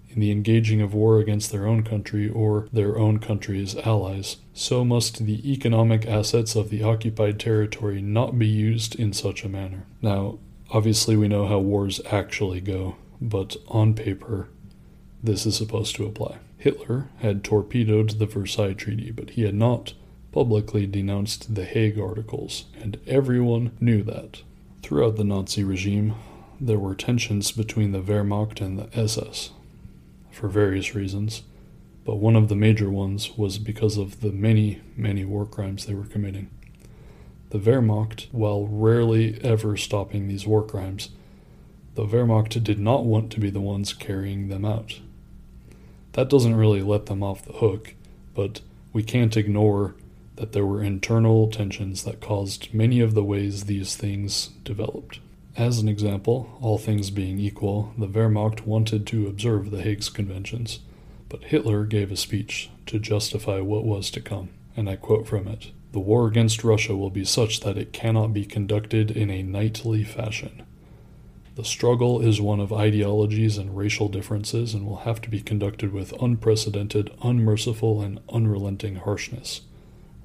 in 0.09 0.19
the 0.19 0.31
engaging 0.31 0.81
of 0.81 0.93
war 0.93 1.19
against 1.19 1.51
their 1.51 1.67
own 1.67 1.83
country 1.83 2.29
or 2.29 2.67
their 2.73 2.97
own 2.97 3.19
country's 3.19 3.75
allies. 3.77 4.37
So 4.53 4.83
must 4.83 5.25
the 5.25 5.51
economic 5.51 6.05
assets 6.05 6.55
of 6.55 6.69
the 6.69 6.83
occupied 6.83 7.39
territory 7.39 8.01
not 8.01 8.37
be 8.37 8.47
used 8.47 8.95
in 8.95 9.13
such 9.13 9.43
a 9.43 9.49
manner. 9.49 9.85
Now, 10.01 10.39
obviously, 10.71 11.15
we 11.15 11.27
know 11.27 11.47
how 11.47 11.59
wars 11.59 12.01
actually 12.11 12.61
go, 12.61 12.95
but 13.21 13.55
on 13.67 13.93
paper, 13.93 14.49
this 15.23 15.45
is 15.45 15.55
supposed 15.55 15.95
to 15.97 16.05
apply. 16.05 16.39
Hitler 16.57 17.09
had 17.19 17.43
torpedoed 17.43 18.11
the 18.11 18.25
Versailles 18.25 18.73
Treaty, 18.73 19.11
but 19.11 19.31
he 19.31 19.43
had 19.43 19.55
not 19.55 19.93
publicly 20.31 20.85
denounced 20.85 21.55
the 21.55 21.65
Hague 21.65 21.99
Articles, 21.99 22.65
and 22.81 22.99
everyone 23.07 23.71
knew 23.79 24.03
that. 24.03 24.41
Throughout 24.83 25.15
the 25.15 25.23
Nazi 25.23 25.63
regime, 25.63 26.15
there 26.59 26.79
were 26.79 26.95
tensions 26.95 27.51
between 27.51 27.91
the 27.91 28.01
Wehrmacht 28.01 28.59
and 28.59 28.77
the 28.77 28.89
SS 28.97 29.51
for 30.39 30.47
various 30.47 30.95
reasons, 30.95 31.43
but 32.05 32.15
one 32.15 32.37
of 32.37 32.47
the 32.47 32.55
major 32.55 32.89
ones 32.89 33.37
was 33.37 33.59
because 33.59 33.97
of 33.97 34.21
the 34.21 34.31
many, 34.31 34.81
many 34.95 35.25
war 35.25 35.45
crimes 35.45 35.85
they 35.85 35.93
were 35.93 36.05
committing. 36.05 36.49
The 37.49 37.59
Wehrmacht, 37.59 38.27
while 38.31 38.65
rarely 38.65 39.37
ever 39.43 39.75
stopping 39.75 40.27
these 40.27 40.47
war 40.47 40.63
crimes, 40.63 41.09
the 41.95 42.05
Wehrmacht 42.05 42.63
did 42.63 42.79
not 42.79 43.03
want 43.03 43.33
to 43.33 43.41
be 43.41 43.49
the 43.49 43.59
ones 43.59 43.91
carrying 43.91 44.47
them 44.47 44.63
out. 44.63 45.01
That 46.13 46.29
doesn't 46.29 46.55
really 46.55 46.81
let 46.81 47.07
them 47.07 47.21
off 47.21 47.43
the 47.43 47.53
hook, 47.53 47.95
but 48.33 48.61
we 48.93 49.03
can't 49.03 49.35
ignore 49.35 49.95
that 50.37 50.53
there 50.53 50.65
were 50.65 50.81
internal 50.81 51.49
tensions 51.49 52.05
that 52.05 52.21
caused 52.21 52.73
many 52.73 53.01
of 53.01 53.13
the 53.13 53.25
ways 53.25 53.65
these 53.65 53.97
things 53.97 54.51
developed. 54.63 55.19
As 55.59 55.79
an 55.79 55.89
example, 55.89 56.57
all 56.61 56.77
things 56.77 57.09
being 57.09 57.37
equal, 57.37 57.93
the 57.97 58.07
Wehrmacht 58.07 58.65
wanted 58.65 59.05
to 59.07 59.27
observe 59.27 59.71
the 59.71 59.81
Hague 59.81 60.05
Conventions, 60.13 60.79
but 61.27 61.43
Hitler 61.43 61.83
gave 61.83 62.13
a 62.13 62.15
speech 62.15 62.69
to 62.85 62.97
justify 62.97 63.59
what 63.59 63.83
was 63.83 64.09
to 64.11 64.21
come, 64.21 64.51
and 64.77 64.89
I 64.89 64.95
quote 64.95 65.27
from 65.27 65.49
it 65.49 65.71
The 65.91 65.99
war 65.99 66.27
against 66.27 66.63
Russia 66.63 66.95
will 66.95 67.09
be 67.09 67.25
such 67.25 67.59
that 67.59 67.77
it 67.77 67.91
cannot 67.91 68.31
be 68.31 68.45
conducted 68.45 69.11
in 69.11 69.29
a 69.29 69.43
knightly 69.43 70.05
fashion. 70.05 70.63
The 71.55 71.65
struggle 71.65 72.21
is 72.21 72.39
one 72.39 72.61
of 72.61 72.71
ideologies 72.71 73.57
and 73.57 73.75
racial 73.75 74.07
differences 74.07 74.73
and 74.73 74.85
will 74.85 74.99
have 74.99 75.19
to 75.23 75.29
be 75.29 75.41
conducted 75.41 75.91
with 75.91 76.13
unprecedented, 76.21 77.11
unmerciful, 77.21 78.01
and 78.01 78.21
unrelenting 78.29 78.95
harshness. 78.95 79.59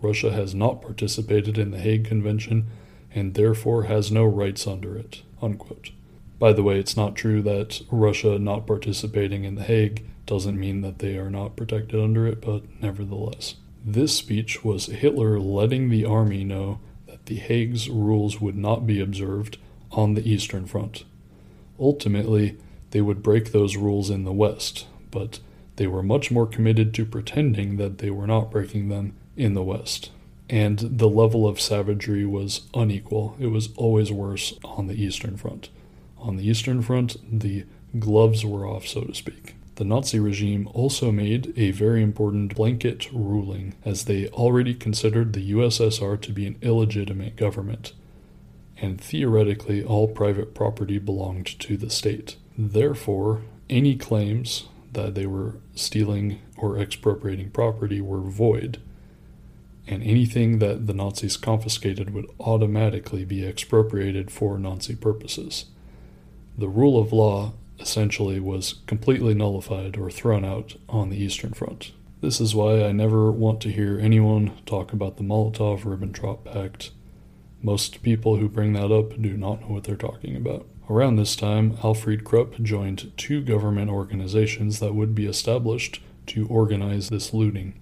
Russia 0.00 0.30
has 0.30 0.54
not 0.54 0.80
participated 0.80 1.58
in 1.58 1.72
the 1.72 1.80
Hague 1.80 2.04
Convention 2.04 2.68
and 3.14 3.34
therefore 3.34 3.84
has 3.84 4.10
no 4.10 4.24
rights 4.24 4.66
under 4.66 4.96
it. 4.96 5.22
Unquote. 5.40 5.90
By 6.38 6.52
the 6.52 6.62
way, 6.62 6.78
it's 6.78 6.96
not 6.96 7.14
true 7.14 7.40
that 7.42 7.82
Russia 7.90 8.38
not 8.38 8.66
participating 8.66 9.44
in 9.44 9.54
The 9.54 9.62
Hague 9.62 10.04
doesn't 10.26 10.58
mean 10.58 10.80
that 10.80 10.98
they 10.98 11.16
are 11.16 11.30
not 11.30 11.56
protected 11.56 12.00
under 12.00 12.26
it, 12.26 12.40
but 12.40 12.62
nevertheless. 12.82 13.54
This 13.84 14.16
speech 14.16 14.64
was 14.64 14.86
Hitler 14.86 15.38
letting 15.38 15.88
the 15.88 16.04
army 16.04 16.42
know 16.42 16.80
that 17.06 17.26
The 17.26 17.36
Hague's 17.36 17.88
rules 17.88 18.40
would 18.40 18.56
not 18.56 18.86
be 18.86 19.00
observed 19.00 19.58
on 19.92 20.14
the 20.14 20.28
Eastern 20.28 20.66
Front. 20.66 21.04
Ultimately, 21.78 22.56
they 22.90 23.00
would 23.00 23.22
break 23.22 23.52
those 23.52 23.76
rules 23.76 24.10
in 24.10 24.24
the 24.24 24.32
West, 24.32 24.86
but 25.10 25.40
they 25.76 25.86
were 25.86 26.02
much 26.02 26.30
more 26.30 26.46
committed 26.46 26.94
to 26.94 27.04
pretending 27.04 27.76
that 27.76 27.98
they 27.98 28.10
were 28.10 28.26
not 28.26 28.50
breaking 28.50 28.88
them 28.88 29.14
in 29.36 29.54
the 29.54 29.62
West 29.62 30.10
and 30.54 30.78
the 30.78 31.08
level 31.08 31.48
of 31.48 31.60
savagery 31.60 32.24
was 32.24 32.68
unequal. 32.74 33.36
It 33.40 33.48
was 33.48 33.70
always 33.74 34.12
worse 34.12 34.54
on 34.62 34.86
the 34.86 34.94
Eastern 34.94 35.36
Front. 35.36 35.68
On 36.16 36.36
the 36.36 36.48
Eastern 36.48 36.80
Front, 36.80 37.16
the 37.40 37.64
gloves 37.98 38.44
were 38.44 38.64
off, 38.64 38.86
so 38.86 39.00
to 39.00 39.14
speak. 39.16 39.56
The 39.74 39.84
Nazi 39.84 40.20
regime 40.20 40.68
also 40.72 41.10
made 41.10 41.52
a 41.56 41.72
very 41.72 42.04
important 42.04 42.54
blanket 42.54 43.10
ruling, 43.12 43.74
as 43.84 44.04
they 44.04 44.28
already 44.28 44.74
considered 44.74 45.32
the 45.32 45.50
USSR 45.50 46.20
to 46.20 46.30
be 46.30 46.46
an 46.46 46.56
illegitimate 46.62 47.34
government, 47.34 47.92
and 48.80 49.00
theoretically 49.00 49.82
all 49.82 50.06
private 50.06 50.54
property 50.54 50.98
belonged 50.98 51.58
to 51.58 51.76
the 51.76 51.90
state. 51.90 52.36
Therefore, 52.56 53.42
any 53.68 53.96
claims 53.96 54.68
that 54.92 55.16
they 55.16 55.26
were 55.26 55.56
stealing 55.74 56.38
or 56.56 56.78
expropriating 56.78 57.50
property 57.50 58.00
were 58.00 58.20
void, 58.20 58.78
and 59.86 60.02
anything 60.02 60.58
that 60.58 60.86
the 60.86 60.94
Nazis 60.94 61.36
confiscated 61.36 62.14
would 62.14 62.26
automatically 62.40 63.24
be 63.24 63.46
expropriated 63.46 64.30
for 64.30 64.58
Nazi 64.58 64.94
purposes. 64.94 65.66
The 66.56 66.68
rule 66.68 66.98
of 66.98 67.12
law 67.12 67.52
essentially 67.78 68.40
was 68.40 68.76
completely 68.86 69.34
nullified 69.34 69.96
or 69.96 70.10
thrown 70.10 70.44
out 70.44 70.76
on 70.88 71.10
the 71.10 71.22
Eastern 71.22 71.52
Front. 71.52 71.92
This 72.20 72.40
is 72.40 72.54
why 72.54 72.82
I 72.84 72.92
never 72.92 73.30
want 73.30 73.60
to 73.62 73.72
hear 73.72 73.98
anyone 73.98 74.52
talk 74.64 74.92
about 74.92 75.16
the 75.16 75.24
Molotov 75.24 75.82
Ribbentrop 75.82 76.44
Pact. 76.44 76.92
Most 77.62 78.02
people 78.02 78.36
who 78.36 78.48
bring 78.48 78.72
that 78.74 78.92
up 78.92 79.20
do 79.20 79.36
not 79.36 79.62
know 79.62 79.68
what 79.68 79.84
they're 79.84 79.96
talking 79.96 80.36
about. 80.36 80.66
Around 80.88 81.16
this 81.16 81.34
time, 81.34 81.76
Alfried 81.78 82.24
Krupp 82.24 82.60
joined 82.62 83.12
two 83.16 83.42
government 83.42 83.90
organizations 83.90 84.80
that 84.80 84.94
would 84.94 85.14
be 85.14 85.26
established 85.26 86.02
to 86.26 86.46
organize 86.46 87.08
this 87.08 87.34
looting. 87.34 87.74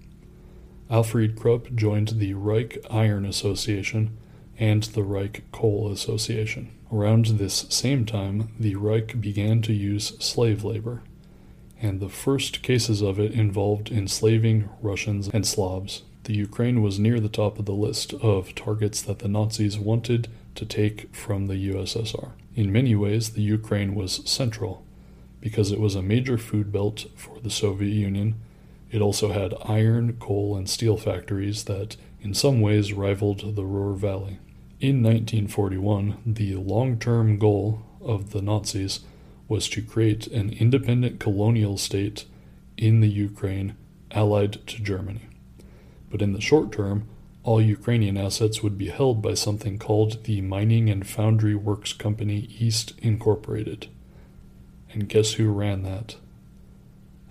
Alfried 0.93 1.35
Krupp 1.35 1.73
joined 1.73 2.09
the 2.19 2.35
Reich 2.35 2.77
Iron 2.87 3.25
Association 3.25 4.15
and 4.59 4.83
the 4.83 5.01
Reich 5.01 5.41
Coal 5.51 5.91
Association. 5.91 6.69
Around 6.91 7.25
this 7.25 7.65
same 7.69 8.05
time, 8.05 8.49
the 8.59 8.75
Reich 8.75 9.19
began 9.19 9.63
to 9.63 9.73
use 9.73 10.15
slave 10.23 10.63
labor, 10.63 11.01
and 11.81 11.99
the 11.99 12.09
first 12.09 12.61
cases 12.61 13.01
of 13.01 13.19
it 13.19 13.31
involved 13.31 13.89
enslaving 13.89 14.69
Russians 14.83 15.29
and 15.29 15.47
Slavs. 15.47 16.03
The 16.25 16.35
Ukraine 16.35 16.83
was 16.83 16.99
near 16.99 17.19
the 17.19 17.27
top 17.27 17.57
of 17.57 17.65
the 17.65 17.73
list 17.73 18.13
of 18.13 18.53
targets 18.53 19.01
that 19.01 19.17
the 19.17 19.27
Nazis 19.27 19.79
wanted 19.79 20.27
to 20.53 20.63
take 20.63 21.11
from 21.15 21.47
the 21.47 21.71
USSR. 21.71 22.33
In 22.55 22.71
many 22.71 22.93
ways, 22.93 23.31
the 23.31 23.41
Ukraine 23.41 23.95
was 23.95 24.21
central 24.29 24.85
because 25.41 25.71
it 25.71 25.79
was 25.79 25.95
a 25.95 26.03
major 26.03 26.37
food 26.37 26.71
belt 26.71 27.07
for 27.15 27.39
the 27.39 27.49
Soviet 27.49 27.95
Union. 27.95 28.35
It 28.93 29.01
also 29.01 29.31
had 29.31 29.55
iron, 29.65 30.17
coal, 30.19 30.55
and 30.55 30.69
steel 30.69 30.97
factories 30.97 31.63
that 31.63 31.97
in 32.21 32.35
some 32.35 32.61
ways 32.61 32.93
rivaled 32.93 33.55
the 33.55 33.65
Ruhr 33.65 33.95
Valley. 33.95 34.37
In 34.79 35.01
1941, 35.01 36.19
the 36.27 36.55
long 36.57 36.99
term 36.99 37.39
goal 37.39 37.81
of 37.99 38.29
the 38.29 38.41
Nazis 38.43 38.99
was 39.47 39.67
to 39.69 39.81
create 39.81 40.27
an 40.27 40.51
independent 40.51 41.19
colonial 41.19 41.75
state 41.75 42.25
in 42.77 42.99
the 42.99 43.09
Ukraine 43.09 43.75
allied 44.11 44.65
to 44.67 44.83
Germany. 44.83 45.27
But 46.11 46.21
in 46.21 46.33
the 46.33 46.41
short 46.41 46.71
term, 46.71 47.09
all 47.41 47.59
Ukrainian 47.59 48.15
assets 48.15 48.61
would 48.61 48.77
be 48.77 48.89
held 48.89 49.23
by 49.23 49.33
something 49.33 49.79
called 49.79 50.23
the 50.25 50.41
Mining 50.41 50.87
and 50.87 51.07
Foundry 51.07 51.55
Works 51.55 51.93
Company 51.93 52.47
East 52.59 52.93
Incorporated. 52.99 53.87
And 54.91 55.09
guess 55.09 55.33
who 55.33 55.49
ran 55.49 55.81
that? 55.81 56.17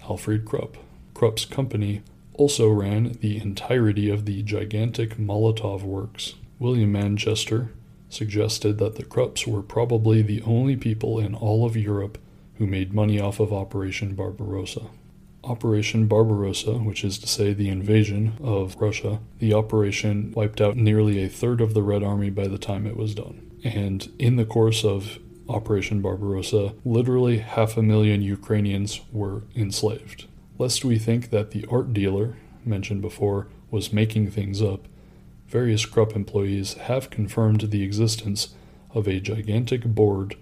Alfried 0.02 0.44
Krupp. 0.44 0.76
Krupp's 1.22 1.44
company 1.44 2.02
also 2.34 2.68
ran 2.68 3.16
the 3.20 3.36
entirety 3.36 4.10
of 4.10 4.24
the 4.24 4.42
gigantic 4.42 5.18
Molotov 5.18 5.84
works. 5.84 6.34
William 6.58 6.90
Manchester 6.90 7.70
suggested 8.08 8.78
that 8.78 8.96
the 8.96 9.04
Krupps 9.04 9.46
were 9.46 9.62
probably 9.62 10.22
the 10.22 10.42
only 10.42 10.74
people 10.74 11.20
in 11.20 11.36
all 11.36 11.64
of 11.64 11.76
Europe 11.76 12.18
who 12.54 12.66
made 12.66 12.92
money 12.92 13.20
off 13.20 13.38
of 13.38 13.52
Operation 13.52 14.16
Barbarossa. 14.16 14.86
Operation 15.44 16.08
Barbarossa, 16.08 16.72
which 16.78 17.04
is 17.04 17.18
to 17.18 17.28
say 17.28 17.52
the 17.52 17.68
invasion 17.68 18.32
of 18.42 18.74
Russia, 18.80 19.20
the 19.38 19.54
operation 19.54 20.32
wiped 20.34 20.60
out 20.60 20.76
nearly 20.76 21.22
a 21.22 21.28
third 21.28 21.60
of 21.60 21.72
the 21.72 21.84
Red 21.84 22.02
Army 22.02 22.30
by 22.30 22.48
the 22.48 22.58
time 22.58 22.84
it 22.84 22.96
was 22.96 23.14
done. 23.14 23.48
And 23.62 24.10
in 24.18 24.34
the 24.34 24.44
course 24.44 24.84
of 24.84 25.20
Operation 25.48 26.02
Barbarossa, 26.02 26.74
literally 26.84 27.38
half 27.38 27.76
a 27.76 27.82
million 27.82 28.22
Ukrainians 28.22 29.00
were 29.12 29.44
enslaved. 29.54 30.26
Lest 30.58 30.84
we 30.84 30.98
think 30.98 31.30
that 31.30 31.50
the 31.50 31.66
art 31.70 31.92
dealer, 31.92 32.36
mentioned 32.64 33.02
before, 33.02 33.48
was 33.70 33.92
making 33.92 34.30
things 34.30 34.62
up, 34.62 34.86
various 35.48 35.86
Krupp 35.86 36.14
employees 36.14 36.74
have 36.74 37.10
confirmed 37.10 37.60
the 37.70 37.82
existence 37.82 38.54
of 38.94 39.06
a 39.08 39.20
gigantic 39.20 39.84
board 39.84 40.36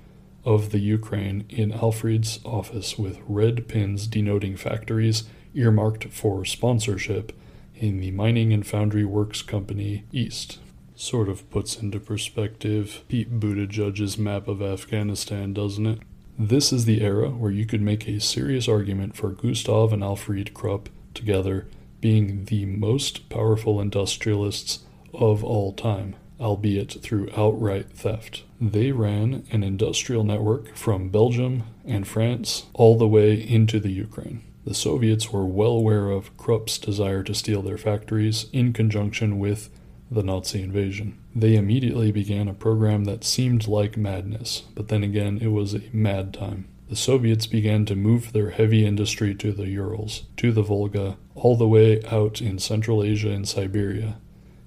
of 0.45 0.71
the 0.71 0.79
Ukraine 0.79 1.45
in 1.49 1.73
Alfried's 1.73 2.41
office 2.45 2.99
with 2.99 3.21
red 3.27 3.69
pins 3.69 4.07
denoting 4.07 4.57
factories 4.57 5.25
earmarked 5.55 6.05
for 6.13 6.45
sponsorship 6.45 7.33
in 7.75 8.01
the 8.01 8.11
Mining 8.11 8.53
and 8.53 8.67
Foundry 8.67 9.05
Works 9.05 9.43
Company 9.43 10.05
East. 10.13 10.59
Sort 10.95 11.29
of 11.29 11.49
puts 11.51 11.77
into 11.77 11.99
perspective 11.99 13.05
Pete 13.09 13.41
Buttigieg's 13.41 14.19
map 14.19 14.49
of 14.49 14.61
Afghanistan, 14.61 15.53
doesn't 15.53 15.87
it? 15.87 15.99
This 16.39 16.73
is 16.73 16.85
the 16.85 17.03
era 17.03 17.31
where 17.31 17.51
you 17.51 17.67
could 17.67 17.83
make 17.83 18.09
a 18.09 18.21
serious 18.21 18.69
argument 18.69 19.17
for 19.17 19.31
Gustav 19.31 19.93
and 19.93 20.03
Alfried 20.03 20.55
Krupp 20.55 20.89
together 21.15 21.67
being 22.01 22.47
the 22.47 22.65
most 22.65 23.29
powerful 23.29 23.81
industrialists 23.81 24.81
of 25.13 25.45
all 25.45 25.73
time, 25.73 26.17
albeit 26.41 26.93
through 27.03 27.29
outright 27.37 27.91
theft. 27.91 28.45
They 28.61 28.93
ran 28.93 29.45
an 29.51 29.63
industrial 29.63 30.25
network 30.25 30.75
from 30.77 31.11
Belgium 31.11 31.65
and 31.85 32.07
France 32.09 32.67
all 32.73 32.97
the 32.97 33.09
way 33.09 33.35
into 33.35 33.79
the 33.81 33.93
Ukraine. 33.93 34.43
The 34.65 34.75
Soviets 34.75 35.33
were 35.33 35.47
well 35.47 35.73
aware 35.73 36.11
of 36.11 36.37
Krupp's 36.37 36.79
desire 36.79 37.23
to 37.25 37.35
steal 37.35 37.63
their 37.63 37.79
factories 37.79 38.47
in 38.53 38.73
conjunction 38.73 39.39
with 39.39 39.71
the 40.11 40.23
Nazi 40.23 40.63
invasion. 40.63 41.19
They 41.35 41.55
immediately 41.55 42.11
began 42.11 42.49
a 42.49 42.55
program 42.55 43.05
that 43.05 43.25
seemed 43.25 43.69
like 43.69 43.97
madness, 43.97 44.65
but 44.75 44.89
then 44.89 45.05
again, 45.05 45.39
it 45.41 45.49
was 45.49 45.75
a 45.75 45.83
mad 45.93 46.35
time. 46.35 46.69
The 46.89 46.97
Soviets 46.97 47.47
began 47.47 47.85
to 47.87 47.95
move 47.95 48.33
their 48.33 48.51
heavy 48.51 48.85
industry 48.85 49.33
to 49.37 49.53
the 49.53 49.69
Urals, 49.69 50.25
to 50.39 50.51
the 50.51 50.63
Volga, 50.63 51.19
all 51.37 51.57
the 51.57 51.69
way 51.69 52.03
out 52.11 52.43
in 52.43 52.59
Central 52.59 53.05
Asia 53.05 53.31
and 53.31 53.47
Siberia, 53.47 54.19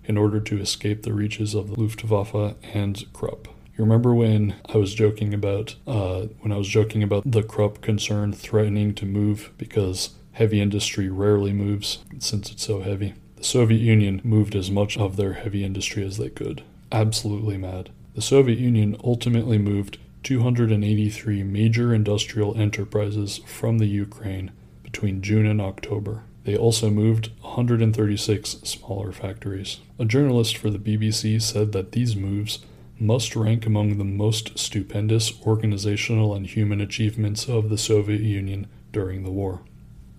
in 0.06 0.18
order 0.18 0.40
to 0.40 0.60
escape 0.60 1.04
the 1.04 1.14
reaches 1.14 1.54
of 1.54 1.70
the 1.70 1.80
Luftwaffe 1.80 2.56
and 2.74 3.12
Krupp. 3.12 3.50
You 3.76 3.84
remember 3.84 4.14
when 4.14 4.56
I 4.68 4.78
was 4.78 4.94
joking 4.94 5.34
about 5.34 5.76
uh, 5.88 6.28
when 6.42 6.52
I 6.52 6.58
was 6.58 6.68
joking 6.68 7.04
about 7.04 7.24
the 7.30 7.44
Krupp 7.44 7.82
concern 7.82 8.32
threatening 8.32 8.94
to 8.96 9.06
move 9.06 9.52
because 9.58 10.12
heavy 10.34 10.62
industry 10.62 11.10
rarely 11.10 11.54
moves 11.54 12.00
since 12.20 12.52
it's 12.52 12.64
so 12.64 12.82
heavy. 12.82 13.16
The 13.44 13.50
Soviet 13.50 13.82
Union 13.82 14.22
moved 14.24 14.56
as 14.56 14.72
much 14.72 14.98
of 14.98 15.18
their 15.18 15.34
heavy 15.34 15.66
industry 15.66 16.02
as 16.06 16.16
they 16.16 16.30
could. 16.30 16.64
Absolutely 16.94 17.58
mad. 17.58 17.90
The 18.16 18.22
Soviet 18.22 18.58
Union 18.58 18.96
ultimately 19.04 19.58
moved 19.58 19.98
283 20.24 21.44
major 21.44 21.94
industrial 21.94 22.58
enterprises 22.58 23.42
from 23.46 23.80
the 23.80 23.86
Ukraine 23.86 24.54
between 24.82 25.22
June 25.22 25.46
and 25.46 25.60
October. 25.60 26.24
They 26.46 26.56
also 26.56 26.90
moved 26.90 27.32
136 27.42 28.50
smaller 28.64 29.12
factories. 29.12 29.82
A 30.00 30.06
journalist 30.06 30.56
for 30.56 30.70
the 30.70 30.80
BBC 30.80 31.42
said 31.42 31.74
that 31.74 31.92
these 31.92 32.16
moves 32.16 32.60
must 32.98 33.36
rank 33.36 33.66
among 33.66 33.98
the 33.98 34.06
most 34.06 34.58
stupendous 34.58 35.34
organizational 35.46 36.34
and 36.34 36.48
human 36.48 36.80
achievements 36.80 37.50
of 37.50 37.68
the 37.68 37.78
Soviet 37.78 38.22
Union 38.22 38.68
during 38.94 39.26
the 39.26 39.32
war. 39.32 39.64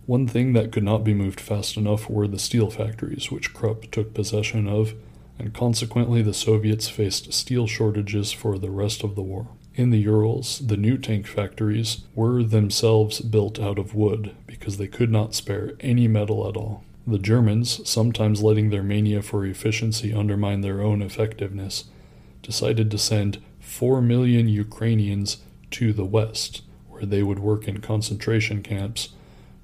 One 0.07 0.27
thing 0.27 0.53
that 0.53 0.71
could 0.71 0.85
not 0.85 1.03
be 1.03 1.15
moved 1.15 1.41
fast 1.41 1.79
enough 1.79 2.11
were 2.11 2.29
the 2.29 2.39
steel 2.39 2.71
factories, 2.71 3.31
which 3.31 3.55
Krupp 3.55 3.91
took 3.91 4.13
possession 4.13 4.69
of, 4.69 4.93
and 5.39 5.55
consequently 5.55 6.21
the 6.21 6.35
Soviets 6.35 6.89
faced 6.89 7.33
steel 7.33 7.67
shortages 7.67 8.31
for 8.31 8.59
the 8.59 8.71
rest 8.71 9.03
of 9.03 9.15
the 9.15 9.23
war. 9.23 9.49
In 9.75 9.91
the 9.91 9.99
Urals, 9.99 10.59
the 10.59 10.77
new 10.77 10.99
tank 10.99 11.27
factories 11.27 12.05
were 12.15 12.43
themselves 12.43 13.21
built 13.21 13.59
out 13.59 13.79
of 13.79 13.95
wood 13.95 14.35
because 14.47 14.77
they 14.77 14.87
could 14.87 15.11
not 15.11 15.35
spare 15.35 15.73
any 15.81 16.07
metal 16.07 16.47
at 16.49 16.57
all. 16.57 16.85
The 17.07 17.19
Germans, 17.19 17.89
sometimes 17.89 18.43
letting 18.43 18.71
their 18.71 18.83
mania 18.83 19.23
for 19.23 19.45
efficiency 19.47 20.13
undermine 20.13 20.61
their 20.61 20.83
own 20.83 21.01
effectiveness, 21.01 21.85
decided 22.43 22.91
to 22.91 22.99
send 22.99 23.43
4 23.59 24.03
million 24.03 24.49
Ukrainians 24.49 25.39
to 25.73 25.93
the 25.93 26.05
west, 26.05 26.63
where 26.89 27.07
they 27.07 27.23
would 27.23 27.39
work 27.39 27.67
in 27.67 27.81
concentration 27.81 28.63
camps, 28.63 29.09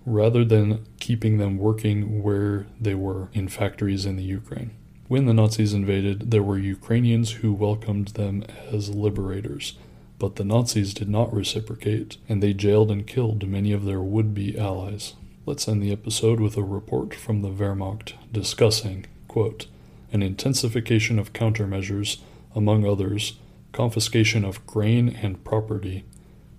rather 0.04 0.44
than 0.44 0.84
keeping 0.98 1.38
them 1.38 1.58
working 1.58 2.22
where 2.22 2.66
they 2.80 2.94
were 2.94 3.28
in 3.32 3.48
factories 3.48 4.06
in 4.06 4.16
the 4.16 4.22
Ukraine. 4.22 4.70
When 5.08 5.26
the 5.26 5.34
Nazis 5.34 5.74
invaded, 5.74 6.30
there 6.30 6.42
were 6.42 6.58
Ukrainians 6.58 7.32
who 7.32 7.52
welcomed 7.52 8.08
them 8.08 8.44
as 8.72 8.90
liberators 8.90 9.74
but 10.20 10.36
the 10.36 10.44
Nazis 10.44 10.92
did 10.92 11.08
not 11.08 11.32
reciprocate, 11.32 12.18
and 12.28 12.42
they 12.42 12.52
jailed 12.52 12.90
and 12.90 13.06
killed 13.06 13.48
many 13.48 13.72
of 13.72 13.86
their 13.86 14.02
would 14.02 14.34
be 14.34 14.56
allies. 14.56 15.14
Let's 15.46 15.66
end 15.66 15.82
the 15.82 15.92
episode 15.92 16.40
with 16.40 16.58
a 16.58 16.62
report 16.62 17.14
from 17.14 17.40
the 17.40 17.48
Wehrmacht 17.48 18.12
discussing, 18.30 19.06
quote, 19.28 19.66
an 20.12 20.22
intensification 20.22 21.18
of 21.18 21.32
countermeasures, 21.32 22.18
among 22.54 22.86
others, 22.86 23.38
confiscation 23.72 24.44
of 24.44 24.64
grain 24.66 25.08
and 25.22 25.42
property, 25.42 26.04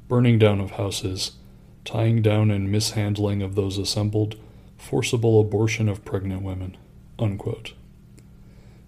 burning 0.07 0.39
down 0.39 0.59
of 0.59 0.71
houses, 0.71 1.33
tying 1.85 2.21
down 2.21 2.51
and 2.51 2.71
mishandling 2.71 3.41
of 3.41 3.55
those 3.55 3.77
assembled, 3.77 4.35
forcible 4.77 5.39
abortion 5.39 5.87
of 5.89 6.05
pregnant 6.05 6.41
women. 6.41 6.77
Unquote. 7.19 7.73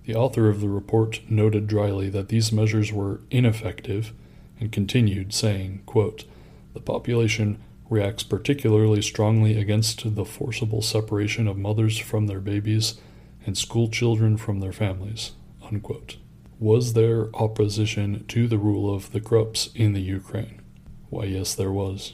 The 0.05 0.15
author 0.15 0.49
of 0.49 0.59
the 0.59 0.69
report 0.69 1.21
noted 1.29 1.67
dryly 1.67 2.09
that 2.09 2.29
these 2.29 2.51
measures 2.51 2.91
were 2.91 3.21
ineffective 3.31 4.11
and 4.59 4.71
continued, 4.71 5.33
saying, 5.33 5.81
quote, 5.85 6.25
The 6.73 6.81
population 6.81 7.61
reacts 7.89 8.23
particularly 8.23 9.01
strongly 9.01 9.57
against 9.57 10.15
the 10.15 10.25
forcible 10.25 10.81
separation 10.81 11.47
of 11.47 11.57
mothers 11.57 11.97
from 11.97 12.27
their 12.27 12.39
babies 12.39 12.95
and 13.45 13.57
school 13.57 13.87
children 13.87 14.35
from 14.37 14.59
their 14.59 14.73
families. 14.73 15.31
Unquote. 15.63 16.17
Was 16.59 16.93
there 16.93 17.33
opposition 17.35 18.25
to 18.27 18.47
the 18.47 18.57
rule 18.57 18.93
of 18.93 19.11
the 19.11 19.21
Krupps 19.21 19.73
in 19.75 19.93
the 19.93 20.01
Ukraine? 20.01 20.61
Why, 21.09 21.25
yes, 21.25 21.55
there 21.55 21.71
was. 21.71 22.13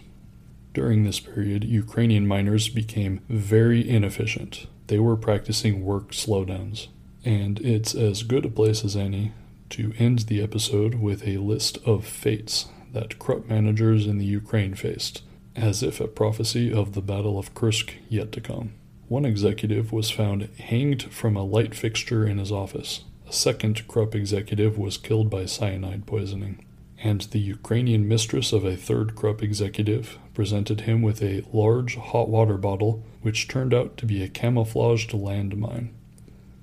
During 0.73 1.03
this 1.03 1.19
period, 1.19 1.63
Ukrainian 1.63 2.27
miners 2.27 2.69
became 2.69 3.21
very 3.27 3.87
inefficient. 3.87 4.67
They 4.87 4.99
were 4.99 5.15
practicing 5.15 5.83
work 5.83 6.11
slowdowns. 6.11 6.87
And 7.25 7.59
it's 7.61 7.93
as 7.95 8.23
good 8.23 8.45
a 8.45 8.49
place 8.49 8.85
as 8.85 8.95
any 8.95 9.33
to 9.71 9.93
end 9.97 10.19
the 10.19 10.41
episode 10.41 10.95
with 10.95 11.27
a 11.27 11.37
list 11.37 11.77
of 11.85 12.05
fates 12.05 12.67
that 12.93 13.19
Krupp 13.19 13.47
managers 13.47 14.07
in 14.07 14.17
the 14.17 14.25
Ukraine 14.25 14.73
faced, 14.73 15.21
as 15.55 15.83
if 15.83 15.99
a 15.99 16.07
prophecy 16.07 16.71
of 16.71 16.93
the 16.93 17.01
Battle 17.01 17.37
of 17.37 17.53
Kursk 17.53 17.93
yet 18.07 18.31
to 18.31 18.41
come. 18.41 18.73
One 19.07 19.25
executive 19.25 19.91
was 19.91 20.09
found 20.11 20.49
hanged 20.59 21.03
from 21.03 21.35
a 21.35 21.43
light 21.43 21.75
fixture 21.75 22.25
in 22.27 22.37
his 22.37 22.51
office. 22.51 23.03
A 23.27 23.33
second 23.33 23.87
Krupp 23.87 24.15
executive 24.15 24.77
was 24.77 24.97
killed 24.97 25.29
by 25.29 25.45
cyanide 25.45 26.05
poisoning. 26.05 26.65
And 27.01 27.21
the 27.21 27.39
Ukrainian 27.39 28.07
mistress 28.07 28.51
of 28.51 28.65
a 28.65 28.75
third 28.75 29.15
Krupp 29.15 29.41
executive 29.41 30.17
presented 30.33 30.81
him 30.81 31.01
with 31.01 31.23
a 31.23 31.45
large 31.53 31.95
hot 31.95 32.27
water 32.27 32.57
bottle, 32.57 33.03
which 33.21 33.47
turned 33.47 33.73
out 33.73 33.95
to 33.97 34.05
be 34.05 34.21
a 34.21 34.27
camouflaged 34.27 35.11
landmine. 35.11 35.89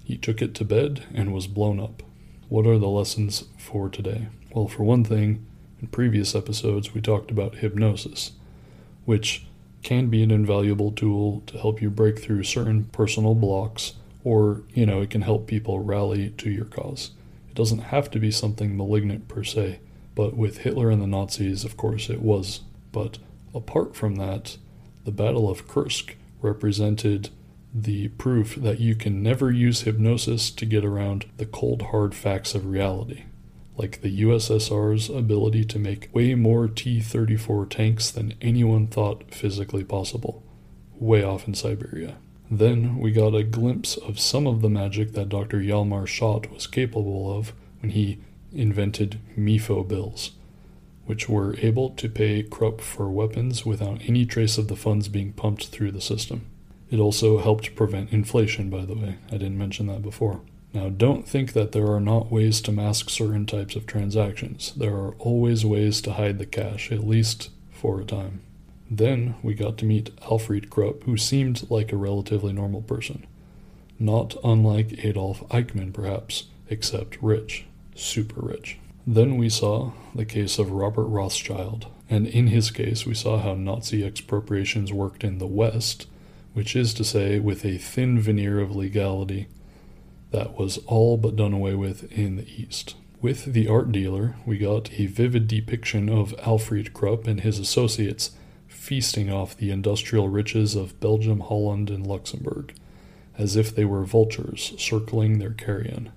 He 0.04 0.16
took 0.16 0.42
it 0.42 0.54
to 0.56 0.64
bed 0.64 1.04
and 1.14 1.32
was 1.32 1.46
blown 1.46 1.80
up. 1.80 2.02
What 2.48 2.66
are 2.66 2.78
the 2.78 2.88
lessons 2.88 3.44
for 3.56 3.88
today? 3.88 4.28
Well, 4.52 4.68
for 4.68 4.84
one 4.84 5.04
thing, 5.04 5.44
in 5.80 5.88
previous 5.88 6.34
episodes 6.34 6.94
we 6.94 7.00
talked 7.00 7.30
about 7.30 7.56
hypnosis, 7.56 8.32
which 9.04 9.46
can 9.82 10.08
be 10.08 10.22
an 10.22 10.30
invaluable 10.30 10.92
tool 10.92 11.42
to 11.46 11.58
help 11.58 11.80
you 11.80 11.90
break 11.90 12.18
through 12.20 12.42
certain 12.42 12.84
personal 12.84 13.34
blocks, 13.34 13.94
or, 14.22 14.62
you 14.74 14.84
know, 14.84 15.00
it 15.00 15.10
can 15.10 15.22
help 15.22 15.46
people 15.46 15.80
rally 15.80 16.30
to 16.38 16.50
your 16.50 16.64
cause. 16.64 17.12
It 17.48 17.54
doesn't 17.54 17.78
have 17.78 18.10
to 18.10 18.18
be 18.18 18.30
something 18.30 18.76
malignant 18.76 19.28
per 19.28 19.44
se, 19.44 19.80
but 20.16 20.34
with 20.34 20.58
Hitler 20.58 20.90
and 20.90 21.00
the 21.00 21.06
Nazis, 21.06 21.62
of 21.62 21.76
course, 21.76 22.10
it 22.10 22.22
was. 22.22 22.62
But 22.90 23.18
apart 23.54 23.94
from 23.94 24.16
that, 24.16 24.56
the 25.04 25.12
Battle 25.12 25.48
of 25.48 25.68
Kursk 25.68 26.16
represented 26.40 27.28
the 27.72 28.08
proof 28.08 28.56
that 28.56 28.80
you 28.80 28.94
can 28.94 29.22
never 29.22 29.52
use 29.52 29.82
hypnosis 29.82 30.50
to 30.50 30.64
get 30.64 30.84
around 30.84 31.26
the 31.36 31.44
cold 31.44 31.82
hard 31.82 32.14
facts 32.14 32.54
of 32.54 32.64
reality, 32.64 33.24
like 33.76 34.00
the 34.00 34.22
USSR's 34.22 35.10
ability 35.10 35.64
to 35.66 35.78
make 35.78 36.08
way 36.14 36.34
more 36.34 36.66
T 36.66 37.00
34 37.00 37.66
tanks 37.66 38.10
than 38.10 38.34
anyone 38.40 38.86
thought 38.86 39.34
physically 39.34 39.84
possible, 39.84 40.42
way 40.98 41.22
off 41.22 41.46
in 41.46 41.52
Siberia. 41.52 42.16
Then 42.50 42.98
we 42.98 43.12
got 43.12 43.34
a 43.34 43.42
glimpse 43.42 43.98
of 43.98 44.18
some 44.18 44.46
of 44.46 44.62
the 44.62 44.70
magic 44.70 45.12
that 45.12 45.28
Dr. 45.28 45.58
Hjalmar 45.58 46.06
Schacht 46.06 46.50
was 46.50 46.66
capable 46.66 47.36
of 47.36 47.52
when 47.80 47.90
he 47.90 48.18
invented 48.56 49.20
MEFO 49.36 49.86
bills, 49.86 50.32
which 51.04 51.28
were 51.28 51.56
able 51.58 51.90
to 51.90 52.08
pay 52.08 52.42
Krupp 52.42 52.80
for 52.80 53.10
weapons 53.10 53.64
without 53.64 54.00
any 54.06 54.26
trace 54.26 54.58
of 54.58 54.68
the 54.68 54.76
funds 54.76 55.08
being 55.08 55.32
pumped 55.32 55.68
through 55.68 55.92
the 55.92 56.00
system. 56.00 56.46
It 56.90 57.00
also 57.00 57.38
helped 57.38 57.74
prevent 57.74 58.12
inflation, 58.12 58.70
by 58.70 58.84
the 58.84 58.94
way. 58.94 59.18
I 59.28 59.32
didn't 59.32 59.58
mention 59.58 59.86
that 59.86 60.02
before. 60.02 60.40
Now, 60.72 60.88
don't 60.88 61.26
think 61.26 61.52
that 61.52 61.72
there 61.72 61.90
are 61.90 62.00
not 62.00 62.30
ways 62.30 62.60
to 62.62 62.72
mask 62.72 63.08
certain 63.08 63.46
types 63.46 63.76
of 63.76 63.86
transactions. 63.86 64.72
There 64.76 64.94
are 64.94 65.14
always 65.18 65.64
ways 65.64 66.00
to 66.02 66.12
hide 66.12 66.38
the 66.38 66.46
cash, 66.46 66.92
at 66.92 67.06
least 67.06 67.50
for 67.70 68.00
a 68.00 68.04
time. 68.04 68.40
Then 68.90 69.36
we 69.42 69.54
got 69.54 69.78
to 69.78 69.84
meet 69.84 70.14
Alfried 70.16 70.70
Krupp, 70.70 71.04
who 71.04 71.16
seemed 71.16 71.70
like 71.70 71.92
a 71.92 71.96
relatively 71.96 72.52
normal 72.52 72.82
person. 72.82 73.26
Not 73.98 74.36
unlike 74.44 75.04
Adolf 75.04 75.40
Eichmann, 75.48 75.92
perhaps, 75.92 76.44
except 76.68 77.22
rich. 77.22 77.64
Super 77.96 78.40
rich. 78.40 78.78
Then 79.06 79.36
we 79.36 79.48
saw 79.48 79.92
the 80.14 80.24
case 80.24 80.58
of 80.58 80.70
Robert 80.70 81.06
Rothschild, 81.06 81.86
and 82.08 82.26
in 82.26 82.48
his 82.48 82.70
case, 82.70 83.06
we 83.06 83.14
saw 83.14 83.38
how 83.38 83.54
Nazi 83.54 84.04
expropriations 84.04 84.92
worked 84.92 85.24
in 85.24 85.38
the 85.38 85.46
West 85.46 86.06
which 86.56 86.74
is 86.74 86.94
to 86.94 87.04
say, 87.04 87.38
with 87.38 87.66
a 87.66 87.76
thin 87.76 88.18
veneer 88.18 88.60
of 88.60 88.74
legality 88.74 89.46
that 90.30 90.58
was 90.58 90.78
all 90.86 91.18
but 91.18 91.36
done 91.36 91.52
away 91.52 91.74
with 91.74 92.10
in 92.10 92.36
the 92.36 92.48
East. 92.50 92.94
With 93.20 93.52
the 93.52 93.68
art 93.68 93.92
dealer, 93.92 94.36
we 94.46 94.56
got 94.56 94.90
a 94.98 95.04
vivid 95.04 95.48
depiction 95.48 96.08
of 96.08 96.34
Alfried 96.38 96.94
Krupp 96.94 97.26
and 97.26 97.42
his 97.42 97.58
associates 97.58 98.30
feasting 98.66 99.30
off 99.30 99.54
the 99.54 99.70
industrial 99.70 100.30
riches 100.30 100.74
of 100.74 100.98
Belgium, 100.98 101.40
Holland, 101.40 101.90
and 101.90 102.06
Luxembourg, 102.06 102.72
as 103.36 103.54
if 103.54 103.74
they 103.74 103.84
were 103.84 104.06
vultures 104.06 104.72
circling 104.78 105.38
their 105.38 105.52
carrion, 105.52 106.10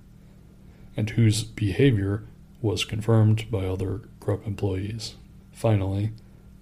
and 1.00 1.08
whose 1.08 1.44
behavior 1.44 2.24
was 2.60 2.84
confirmed 2.84 3.50
by 3.50 3.64
other 3.64 4.02
Krupp 4.20 4.46
employees. 4.46 5.14
Finally, 5.50 6.12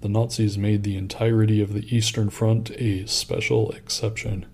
the 0.01 0.09
Nazis 0.09 0.57
made 0.57 0.85
the 0.85 0.96
entirety 0.96 1.61
of 1.61 1.72
the 1.72 1.85
Eastern 1.92 2.31
Front 2.31 2.70
a 2.77 3.05
special 3.07 3.72
exception, 3.72 4.46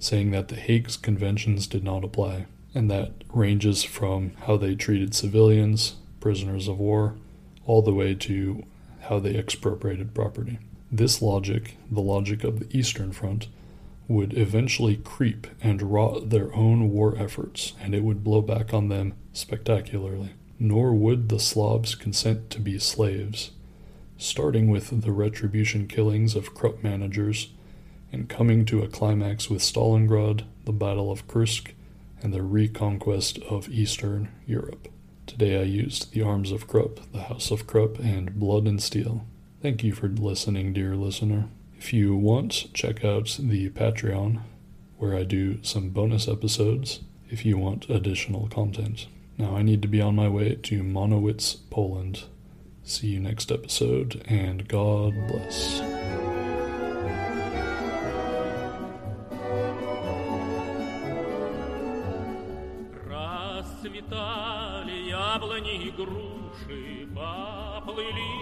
saying 0.00 0.32
that 0.32 0.48
the 0.48 0.56
Hague's 0.56 0.96
conventions 0.96 1.68
did 1.68 1.84
not 1.84 2.02
apply, 2.02 2.46
and 2.74 2.90
that 2.90 3.12
ranges 3.32 3.84
from 3.84 4.32
how 4.46 4.56
they 4.56 4.74
treated 4.74 5.14
civilians, 5.14 5.94
prisoners 6.18 6.66
of 6.66 6.80
war, 6.80 7.14
all 7.66 7.82
the 7.82 7.94
way 7.94 8.16
to 8.16 8.64
how 9.02 9.20
they 9.20 9.36
expropriated 9.36 10.12
property. 10.12 10.58
This 10.90 11.22
logic, 11.22 11.76
the 11.88 12.00
logic 12.00 12.42
of 12.42 12.58
the 12.58 12.76
Eastern 12.76 13.12
Front, 13.12 13.46
would 14.06 14.36
eventually 14.36 14.96
creep 14.96 15.46
and 15.62 15.80
rot 15.80 16.30
their 16.30 16.54
own 16.54 16.90
war 16.90 17.16
efforts, 17.18 17.72
and 17.80 17.94
it 17.94 18.02
would 18.02 18.24
blow 18.24 18.42
back 18.42 18.74
on 18.74 18.88
them 18.88 19.14
spectacularly. 19.32 20.30
Nor 20.58 20.92
would 20.92 21.28
the 21.28 21.40
Slavs 21.40 21.94
consent 21.94 22.50
to 22.50 22.60
be 22.60 22.78
slaves 22.78 23.50
starting 24.16 24.70
with 24.70 25.02
the 25.02 25.12
retribution 25.12 25.86
killings 25.86 26.34
of 26.34 26.54
Krupp 26.54 26.82
managers 26.82 27.50
and 28.12 28.28
coming 28.28 28.64
to 28.66 28.82
a 28.82 28.88
climax 28.88 29.50
with 29.50 29.60
Stalingrad, 29.60 30.44
the 30.64 30.72
Battle 30.72 31.10
of 31.10 31.26
Kursk, 31.26 31.74
and 32.22 32.32
the 32.32 32.42
reconquest 32.42 33.38
of 33.40 33.68
Eastern 33.68 34.28
Europe. 34.46 34.88
Today 35.26 35.58
I 35.60 35.64
used 35.64 36.12
The 36.12 36.22
Arms 36.22 36.52
of 36.52 36.68
Krupp, 36.68 37.00
The 37.12 37.22
House 37.22 37.50
of 37.50 37.66
Krupp, 37.66 37.98
and 37.98 38.38
Blood 38.38 38.66
and 38.66 38.82
Steel. 38.82 39.26
Thank 39.60 39.82
you 39.82 39.92
for 39.92 40.08
listening, 40.08 40.72
dear 40.72 40.94
listener. 40.94 41.48
If 41.83 41.93
you 41.93 42.15
want, 42.15 42.73
check 42.73 43.05
out 43.05 43.37
the 43.39 43.69
Patreon, 43.69 44.41
where 44.97 45.15
I 45.15 45.23
do 45.23 45.63
some 45.63 45.89
bonus 45.89 46.27
episodes 46.27 47.01
if 47.29 47.45
you 47.45 47.57
want 47.57 47.89
additional 47.89 48.47
content. 48.47 49.07
Now 49.37 49.55
I 49.55 49.61
need 49.61 49.81
to 49.81 49.87
be 49.87 50.01
on 50.01 50.15
my 50.15 50.27
way 50.27 50.55
to 50.55 50.83
Monowitz, 50.83 51.57
Poland 51.69 52.23
See 52.89 53.09
you 53.09 53.19
next 53.19 53.51
episode, 53.51 54.23
and 54.27 54.67
God 54.67 55.13
bless. 55.27 55.79
Расцветали 63.69 65.07
яблони 65.07 65.85
и 65.85 65.91
груши, 65.91 67.07
поплыли 67.13 68.33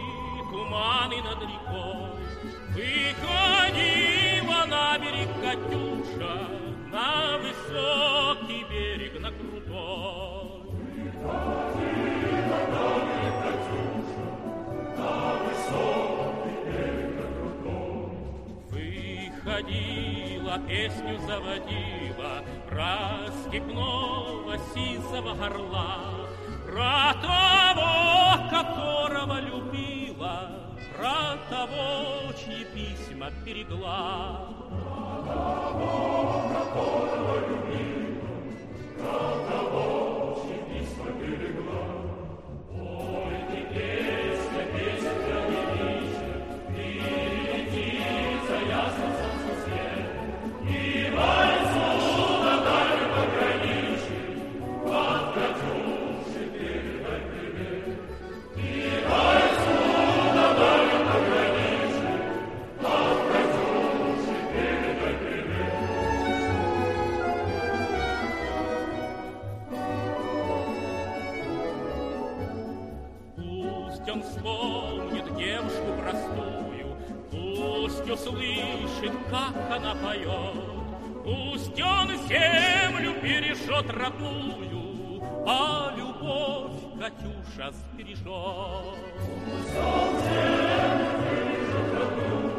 туманы 0.52 1.22
над 1.22 1.40
рекой. 1.42 2.22
Выходила 2.74 4.60
на 4.66 4.98
берег 4.98 5.30
Катюша, 5.42 6.36
на 6.92 7.38
высокий 7.38 8.64
берег, 8.70 9.20
на 9.20 9.30
крутой. 9.30 10.62
Выходила 11.22 12.58
на 12.72 12.84
берег 13.08 13.36
Катюша, 13.44 14.26
Выходила, 18.70 20.54
песню 20.68 21.18
заводила 21.26 22.34
Про 22.68 23.30
степного 23.42 24.54
сизого 24.74 25.34
горла, 25.34 25.92
Про 26.66 27.14
того, 27.20 27.92
которого 28.50 29.41
Ротоболчьи 31.02 32.64
письма 32.72 33.28
берегла. 33.44 34.46
Ротобол, 34.70 36.28
которого 36.52 37.36
письма 40.68 41.10
берегла. 41.20 42.01
Он 74.12 74.22
вспомнит 74.22 75.36
девушку 75.36 75.86
простую, 75.98 76.96
Пусть 77.30 78.10
услышит, 78.10 79.12
как 79.30 79.56
она 79.70 79.94
поет, 79.94 81.24
Пусть 81.24 81.80
он 81.80 82.08
землю 82.28 83.14
бережет 83.22 83.90
родную, 83.90 85.22
А 85.46 85.94
любовь 85.96 86.72
Катюша 86.98 87.72
сбережет. 87.72 88.24
Пусть 88.24 89.76
он 89.78 90.20
землю 90.20 91.08
бережет 91.22 91.94
родную, 91.94 92.51